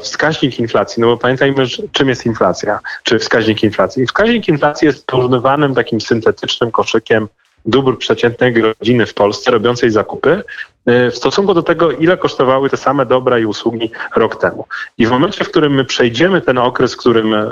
wskaźnik 0.00 0.58
inflacji, 0.60 1.00
no 1.00 1.06
bo 1.06 1.16
pamiętajmy, 1.16 1.64
czym 1.92 2.08
jest 2.08 2.26
inflacja, 2.26 2.78
czy 3.02 3.18
wskaźnik 3.18 3.62
inflacji. 3.62 4.06
Wskaźnik 4.06 4.48
inflacji 4.48 4.86
jest 4.86 5.06
porównywanym 5.06 5.74
takim 5.74 6.00
syntetycznym 6.00 6.70
koszykiem 6.70 7.28
dóbr 7.64 7.98
przeciętnej 7.98 8.54
rodziny 8.62 9.06
w 9.06 9.14
Polsce 9.14 9.50
robiącej 9.50 9.90
zakupy 9.90 10.42
E, 10.42 10.69
w 10.86 11.12
stosunku 11.14 11.54
do 11.54 11.62
tego, 11.62 11.90
ile 11.90 12.16
kosztowały 12.16 12.70
te 12.70 12.76
same 12.76 13.06
dobra 13.06 13.38
i 13.38 13.44
usługi 13.44 13.90
rok 14.16 14.36
temu. 14.36 14.66
I 14.98 15.06
w 15.06 15.10
momencie, 15.10 15.44
w 15.44 15.50
którym 15.50 15.74
my 15.74 15.84
przejdziemy 15.84 16.40
ten 16.40 16.58
okres, 16.58 16.94
w 16.94 16.96
którym 16.96 17.34
e, 17.34 17.50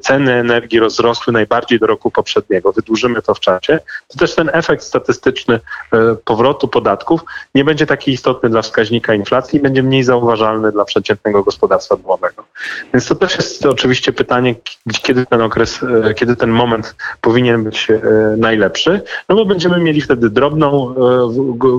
ceny 0.00 0.32
energii 0.32 0.78
rozrosły 0.78 1.32
najbardziej 1.32 1.78
do 1.78 1.86
roku 1.86 2.10
poprzedniego, 2.10 2.72
wydłużymy 2.72 3.22
to 3.22 3.34
w 3.34 3.40
czasie, 3.40 3.80
to 4.08 4.18
też 4.18 4.34
ten 4.34 4.50
efekt 4.52 4.82
statystyczny 4.82 5.54
e, 5.92 6.16
powrotu 6.24 6.68
podatków 6.68 7.20
nie 7.54 7.64
będzie 7.64 7.86
taki 7.86 8.12
istotny 8.12 8.50
dla 8.50 8.62
wskaźnika 8.62 9.14
inflacji, 9.14 9.60
będzie 9.60 9.82
mniej 9.82 10.02
zauważalny 10.02 10.72
dla 10.72 10.84
przeciętnego 10.84 11.42
gospodarstwa 11.42 11.96
domowego. 11.96 12.44
Więc 12.92 13.06
to 13.06 13.14
też 13.14 13.36
jest 13.36 13.66
oczywiście 13.66 14.12
pytanie, 14.12 14.54
kiedy 15.02 15.26
ten 15.26 15.40
okres, 15.40 15.80
kiedy 16.16 16.36
ten 16.36 16.50
moment 16.50 16.96
powinien 17.20 17.64
być 17.64 17.88
najlepszy, 18.36 19.02
no 19.28 19.36
bo 19.36 19.44
będziemy 19.44 19.80
mieli 19.80 20.00
wtedy 20.00 20.30
drobną 20.30 20.94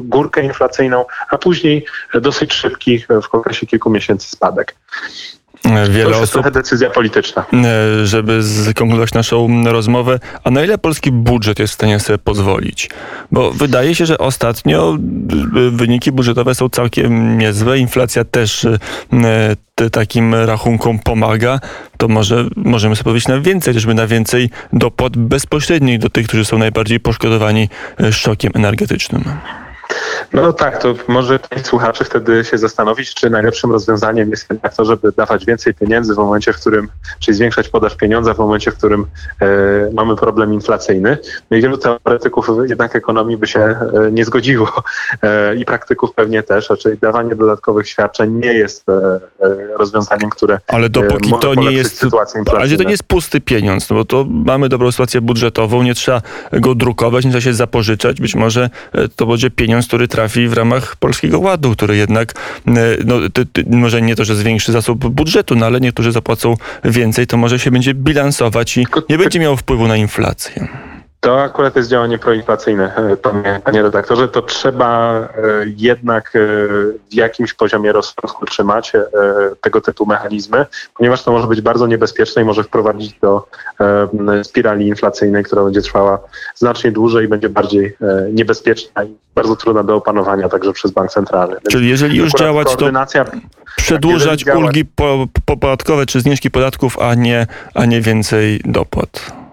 górkę 0.03 0.43
inflacji, 0.43 0.64
inflacyjną, 0.65 1.05
a 1.29 1.37
później 1.37 1.85
dosyć 2.13 2.53
szybki 2.53 2.99
w 2.99 3.35
okresie 3.35 3.67
kilku 3.67 3.89
miesięcy 3.89 4.29
spadek. 4.29 4.75
Wiele 5.89 6.03
to 6.03 6.09
jest 6.09 6.21
osób, 6.21 6.33
trochę 6.33 6.51
decyzja 6.51 6.89
polityczna. 6.89 7.45
e, 8.01 8.05
żeby 8.05 8.43
skonkludować 8.43 9.13
naszą 9.13 9.63
rozmowę, 9.65 10.19
a 10.43 10.51
na 10.51 10.63
ile 10.63 10.77
polski 10.77 11.11
budżet 11.11 11.59
jest 11.59 11.73
w 11.73 11.75
stanie 11.75 11.99
sobie 11.99 12.17
pozwolić? 12.17 12.89
Bo 13.31 13.51
wydaje 13.51 13.95
się, 13.95 14.05
że 14.05 14.17
ostatnio 14.17 14.97
e, 14.97 15.69
wyniki 15.71 16.11
budżetowe 16.11 16.55
są 16.55 16.69
całkiem 16.69 17.37
niezłe, 17.37 17.79
inflacja 17.79 18.23
też 18.23 18.65
e, 18.65 19.89
takim 19.91 20.35
rachunkom 20.35 20.99
pomaga, 20.99 21.59
to 21.97 22.07
może 22.07 22.45
możemy 22.55 22.95
sobie 22.95 23.03
powiedzieć 23.03 23.27
na 23.27 23.39
więcej, 23.39 23.73
chociażby 23.73 23.93
na 23.93 24.07
więcej 24.07 24.49
dopłat 24.73 25.17
bezpośrednich 25.17 25.99
do 25.99 26.09
tych, 26.09 26.27
którzy 26.27 26.45
są 26.45 26.57
najbardziej 26.57 26.99
poszkodowani 26.99 27.69
szokiem 28.11 28.51
energetycznym. 28.55 29.23
No 30.33 30.53
tak, 30.53 30.81
to 30.81 30.95
może 31.07 31.39
część 31.39 31.65
słuchaczy 31.65 32.03
wtedy 32.03 32.45
się 32.45 32.57
zastanowić, 32.57 33.13
czy 33.13 33.29
najlepszym 33.29 33.71
rozwiązaniem 33.71 34.29
jest 34.29 34.49
jednak 34.49 34.75
to, 34.75 34.85
żeby 34.85 35.11
dawać 35.11 35.45
więcej 35.45 35.73
pieniędzy 35.73 36.13
w 36.13 36.17
momencie, 36.17 36.53
w 36.53 36.59
którym, 36.59 36.87
czyli 37.19 37.37
zwiększać 37.37 37.69
podaż 37.69 37.95
pieniądza 37.95 38.33
w 38.33 38.37
momencie, 38.37 38.71
w 38.71 38.77
którym 38.77 39.05
e, 39.41 39.47
mamy 39.93 40.15
problem 40.15 40.53
inflacyjny. 40.53 41.17
No 41.51 41.57
i 41.57 41.61
wielu 41.61 41.77
teoretyków 41.77 42.47
jednak 42.67 42.95
ekonomii 42.95 43.37
by 43.37 43.47
się 43.47 43.59
e, 43.59 43.79
nie 44.11 44.25
zgodziło 44.25 44.83
e, 45.21 45.55
i 45.55 45.65
praktyków 45.65 46.13
pewnie 46.13 46.43
też, 46.43 46.69
czyli 46.79 46.97
dawanie 46.97 47.35
dodatkowych 47.35 47.89
świadczeń 47.89 48.33
nie 48.33 48.53
jest 48.53 48.89
e, 48.89 48.93
e, 48.93 49.77
rozwiązaniem, 49.77 50.29
które 50.29 50.59
Ale 50.67 50.89
dopóki 50.89 51.29
może 51.29 51.41
to 51.41 51.55
nie 51.55 51.71
jest, 51.71 51.97
sytuację 51.97 52.37
ale 52.37 52.45
to 52.45 52.51
nie 52.51 52.63
inflacyjną. 52.63 52.89
jest 52.89 53.03
pusty 53.03 53.41
pieniądz, 53.41 53.89
no 53.89 53.95
bo 53.95 54.05
to 54.05 54.25
mamy 54.29 54.69
dobrą 54.69 54.91
sytuację 54.91 55.21
budżetową, 55.21 55.83
nie 55.83 55.95
trzeba 55.95 56.21
go 56.51 56.75
drukować, 56.75 57.25
nie 57.25 57.31
trzeba 57.31 57.41
się 57.41 57.53
zapożyczać. 57.53 58.21
Być 58.21 58.35
może 58.35 58.69
e, 58.93 59.07
to 59.07 59.25
będzie 59.25 59.51
pieniądz, 59.51 59.84
który 59.87 60.07
trafi 60.07 60.47
w 60.47 60.53
ramach 60.53 60.95
Polskiego 60.95 61.39
Ładu, 61.39 61.71
który 61.71 61.97
jednak, 61.97 62.33
e, 62.67 62.71
no, 63.05 63.15
ty, 63.33 63.45
ty, 63.45 63.65
może 63.67 64.01
nie 64.01 64.15
to, 64.15 64.25
że 64.25 64.35
zwiększy 64.35 64.71
zasób 64.71 65.07
budżetu, 65.07 65.55
no 65.55 65.65
ale 65.65 65.79
niektórzy 65.79 66.11
zapłacą 66.11 66.57
więcej, 66.83 67.27
to 67.27 67.37
może 67.37 67.59
się 67.59 67.71
będzie 67.71 67.93
bilansować 67.93 68.77
i 68.77 68.87
nie 69.09 69.17
będzie 69.17 69.39
miało 69.39 69.57
wpływu 69.57 69.87
na 69.87 69.97
inflację. 69.97 70.67
To 71.25 71.41
akurat 71.41 71.75
jest 71.75 71.89
działanie 71.89 72.17
proinflacyjne, 72.17 72.95
e, 72.95 73.17
panie, 73.17 73.61
panie 73.63 73.81
redaktorze. 73.81 74.27
To 74.27 74.41
trzeba 74.41 75.19
e, 75.19 75.27
jednak 75.77 76.35
e, 76.35 76.39
w 77.11 77.13
jakimś 77.13 77.53
poziomie 77.53 77.91
rozsądku 77.91 78.45
trzymać 78.45 78.93
tego 79.61 79.81
typu 79.81 80.05
mechanizmy, 80.05 80.65
ponieważ 80.97 81.23
to 81.23 81.31
może 81.31 81.47
być 81.47 81.61
bardzo 81.61 81.87
niebezpieczne 81.87 82.41
i 82.41 82.45
może 82.45 82.63
wprowadzić 82.63 83.19
do 83.19 83.47
spirali 84.43 84.87
inflacyjnej, 84.87 85.43
która 85.43 85.63
będzie 85.63 85.81
trwała 85.81 86.19
znacznie 86.55 86.91
dłużej 86.91 87.25
i 87.25 87.27
będzie 87.27 87.49
bardziej 87.49 87.97
niebezpieczna 88.33 89.03
i 89.03 89.15
bardzo 89.35 89.55
trudna 89.55 89.83
do 89.83 89.95
opanowania 89.95 90.49
także 90.49 90.73
przez 90.73 90.91
bank 90.91 91.11
centralny. 91.11 91.55
Czyli 91.69 91.89
jeżeli 91.89 92.17
już 92.17 92.31
działać, 92.31 92.75
to 92.75 92.91
przedłużać 93.75 94.45
ulgi 94.47 94.85
po, 94.85 95.27
po, 95.45 95.57
podatkowe 95.57 96.05
czy 96.05 96.19
zniżki 96.19 96.51
podatków, 96.51 96.99
a 96.99 97.15
nie, 97.15 97.47
a 97.73 97.85
nie 97.85 98.01
więcej 98.01 98.61
dopłat. 98.65 99.44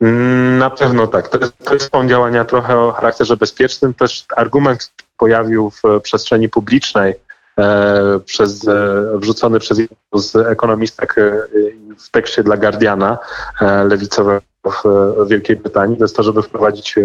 Mm, 0.00 0.58
Na 0.58 0.70
pewno 0.70 1.06
tak. 1.06 1.28
To 1.28 1.38
jest, 1.38 1.52
to 1.64 1.88
form 1.92 2.08
działania 2.08 2.44
trochę 2.44 2.78
o 2.78 2.92
charakterze 2.92 3.36
bezpiecznym. 3.36 3.94
Też 3.94 4.24
argument 4.36 4.92
pojawił 5.18 5.70
w 5.70 6.00
przestrzeni 6.02 6.48
publicznej 6.48 7.14
e, 7.58 8.20
przez, 8.24 8.68
e, 8.68 9.02
wrzucony 9.14 9.58
przez 9.60 9.78
jedną 9.78 10.18
z 10.18 10.36
ekonomistek 10.36 11.18
e, 11.18 11.32
w 11.98 12.10
tekście 12.10 12.42
dla 12.42 12.56
Guardiana 12.56 13.18
e, 13.60 13.84
lewicowego 13.84 14.40
w, 14.64 14.82
Wielkiej 15.28 15.56
Brytanii. 15.56 15.96
To 15.96 16.04
jest 16.04 16.16
to, 16.16 16.22
żeby 16.22 16.42
wprowadzić 16.42 16.98
e, 16.98 17.02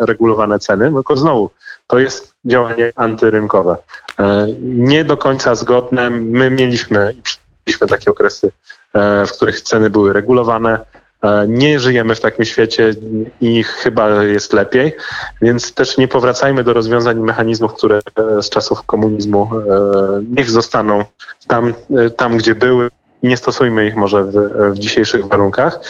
regulowane 0.00 0.58
ceny. 0.58 0.90
No 0.90 0.98
Tylko 0.98 1.16
znowu, 1.16 1.50
to 1.86 1.98
jest 1.98 2.34
działanie 2.44 2.92
antyrynkowe. 2.96 3.76
E, 4.18 4.46
nie 4.60 5.04
do 5.04 5.16
końca 5.16 5.54
zgodne. 5.54 6.10
My 6.10 6.50
mieliśmy 6.50 7.14
i 7.18 7.22
mieliśmy 7.66 7.86
takie 7.86 8.10
okresy, 8.10 8.52
e, 8.94 9.26
w 9.26 9.32
których 9.32 9.60
ceny 9.60 9.90
były 9.90 10.12
regulowane. 10.12 10.80
E, 11.22 11.48
Nie 11.48 11.80
żyjemy 11.80 12.14
w 12.14 12.20
takim 12.20 12.44
świecie 12.44 12.94
i 13.40 13.62
chyba 13.62 14.24
jest 14.24 14.52
lepiej, 14.52 14.96
więc 15.42 15.74
też 15.74 15.98
nie 15.98 16.08
powracajmy 16.08 16.64
do 16.64 16.72
rozwiązań 16.72 17.18
i 17.18 17.22
mechanizmów, 17.22 17.74
które 17.74 18.00
e, 18.38 18.42
z 18.42 18.50
czasów 18.50 18.82
komunizmu 18.82 19.50
e, 19.54 20.22
niech 20.36 20.50
zostaną 20.50 21.04
tam, 21.46 21.74
tam 22.16 22.36
gdzie 22.36 22.54
były 22.54 22.88
nie 23.22 23.36
stosujmy 23.36 23.86
ich 23.86 23.96
może 23.96 24.24
w, 24.24 24.32
w 24.74 24.78
dzisiejszych 24.78 25.26
warunkach. 25.26 25.80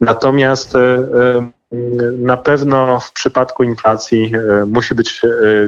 Natomiast 0.00 0.74
na 2.18 2.36
pewno 2.36 3.00
w 3.00 3.12
przypadku 3.12 3.62
inflacji 3.62 4.32
musi 4.66 4.94
być 4.94 5.22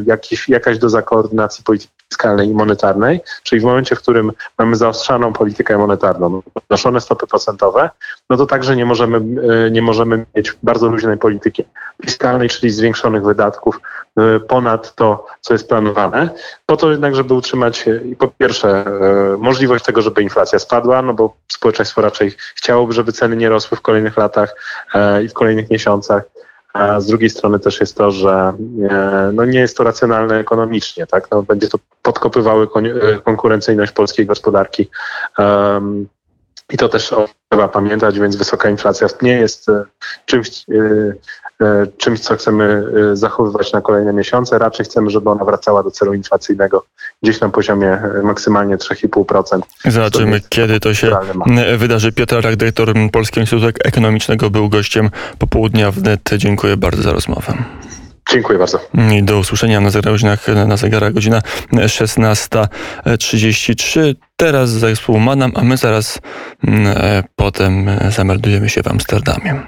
jakiś, 0.06 0.48
jakaś 0.48 0.78
doza 0.78 1.02
koordynacji 1.02 1.64
polityki 1.64 1.92
fiskalnej 2.12 2.48
i 2.48 2.54
monetarnej, 2.54 3.20
czyli 3.42 3.60
w 3.60 3.64
momencie, 3.64 3.96
w 3.96 3.98
którym 3.98 4.32
mamy 4.58 4.76
zaostrzaną 4.76 5.32
politykę 5.32 5.78
monetarną, 5.78 6.42
podnoszone 6.54 7.00
stopy 7.00 7.26
procentowe, 7.26 7.90
no 8.32 8.38
to 8.38 8.46
także 8.46 8.76
nie 8.76 8.84
możemy, 8.84 9.16
e, 9.66 9.70
nie 9.70 9.82
możemy 9.82 10.24
mieć 10.36 10.52
bardzo 10.62 10.88
luźnej 10.88 11.18
polityki 11.18 11.64
fiskalnej, 12.04 12.48
czyli 12.48 12.70
zwiększonych 12.72 13.24
wydatków 13.24 13.80
e, 14.16 14.40
ponad 14.40 14.94
to, 14.94 15.26
co 15.40 15.54
jest 15.54 15.68
planowane, 15.68 16.30
po 16.66 16.76
to 16.76 16.90
jednak, 16.90 17.14
żeby 17.14 17.34
utrzymać 17.34 17.88
e, 17.88 18.00
po 18.18 18.28
pierwsze 18.28 18.84
możliwość 19.38 19.84
tego, 19.84 20.02
żeby 20.02 20.22
inflacja 20.22 20.58
spadła, 20.58 21.02
no 21.02 21.14
bo 21.14 21.36
społeczeństwo 21.48 22.00
raczej 22.00 22.32
chciałoby, 22.54 22.92
żeby 22.92 23.12
ceny 23.12 23.36
nie 23.36 23.48
rosły 23.48 23.76
w 23.76 23.80
kolejnych 23.80 24.16
latach 24.16 24.54
i 25.24 25.28
w 25.28 25.32
kolejnych 25.32 25.70
miesiącach. 25.70 26.22
A 26.72 27.00
z 27.00 27.06
drugiej 27.06 27.30
strony 27.30 27.58
też 27.58 27.80
jest 27.80 27.96
to, 27.96 28.10
że 28.10 28.52
no 29.32 29.44
nie 29.44 29.58
jest 29.58 29.76
to 29.76 29.84
racjonalne 29.84 30.38
ekonomicznie, 30.38 31.06
tak? 31.06 31.30
No 31.30 31.42
będzie 31.42 31.68
to 31.68 31.78
podkopywały 32.02 32.68
kon- 32.68 33.00
konkurencyjność 33.24 33.92
polskiej 33.92 34.26
gospodarki. 34.26 34.90
Um, 35.38 36.08
i 36.70 36.76
to 36.76 36.88
też 36.88 37.12
trzeba 37.48 37.68
pamiętać, 37.68 38.18
więc 38.18 38.36
wysoka 38.36 38.70
inflacja 38.70 39.08
nie 39.22 39.32
jest 39.32 39.68
e, 39.68 39.84
czymś, 40.26 40.48
e, 40.48 41.64
e, 41.66 41.86
czymś, 41.96 42.20
co 42.20 42.36
chcemy 42.36 42.84
zachowywać 43.12 43.72
na 43.72 43.80
kolejne 43.80 44.12
miesiące. 44.12 44.58
Raczej 44.58 44.86
chcemy, 44.86 45.10
żeby 45.10 45.30
ona 45.30 45.44
wracała 45.44 45.82
do 45.82 45.90
celu 45.90 46.14
inflacyjnego 46.14 46.84
gdzieś 47.22 47.40
na 47.40 47.48
poziomie 47.48 47.98
maksymalnie 48.22 48.76
3,5%. 48.76 49.60
Zobaczymy, 49.84 50.40
kiedy 50.48 50.80
to 50.80 50.94
się 50.94 51.10
wydarzy. 51.78 52.12
Piotr 52.12 52.40
Rak, 52.40 52.56
dyrektor 52.56 52.94
Polskiego 53.12 53.40
Instytutu 53.40 53.68
Ekonomicznego, 53.84 54.50
był 54.50 54.68
gościem 54.68 55.10
popołudnia 55.38 55.90
wnet. 55.90 56.30
Dziękuję 56.36 56.76
bardzo 56.76 57.02
za 57.02 57.12
rozmowę. 57.12 57.54
Dziękuję 58.30 58.58
bardzo. 58.58 58.80
Do 59.22 59.38
usłyszenia 59.38 59.80
na 59.80 59.90
zegarach, 59.90 60.48
na 60.66 60.76
zegarach 60.76 61.12
godzina 61.12 61.42
16.33. 61.72 64.14
Teraz 64.36 64.70
zespół 64.70 65.18
Manam, 65.18 65.52
a 65.54 65.64
my 65.64 65.76
zaraz 65.76 66.18
mm, 66.64 66.86
e, 66.86 67.24
potem 67.36 67.90
zameldujemy 68.10 68.68
się 68.68 68.82
w 68.82 68.88
Amsterdamie. 68.88 69.62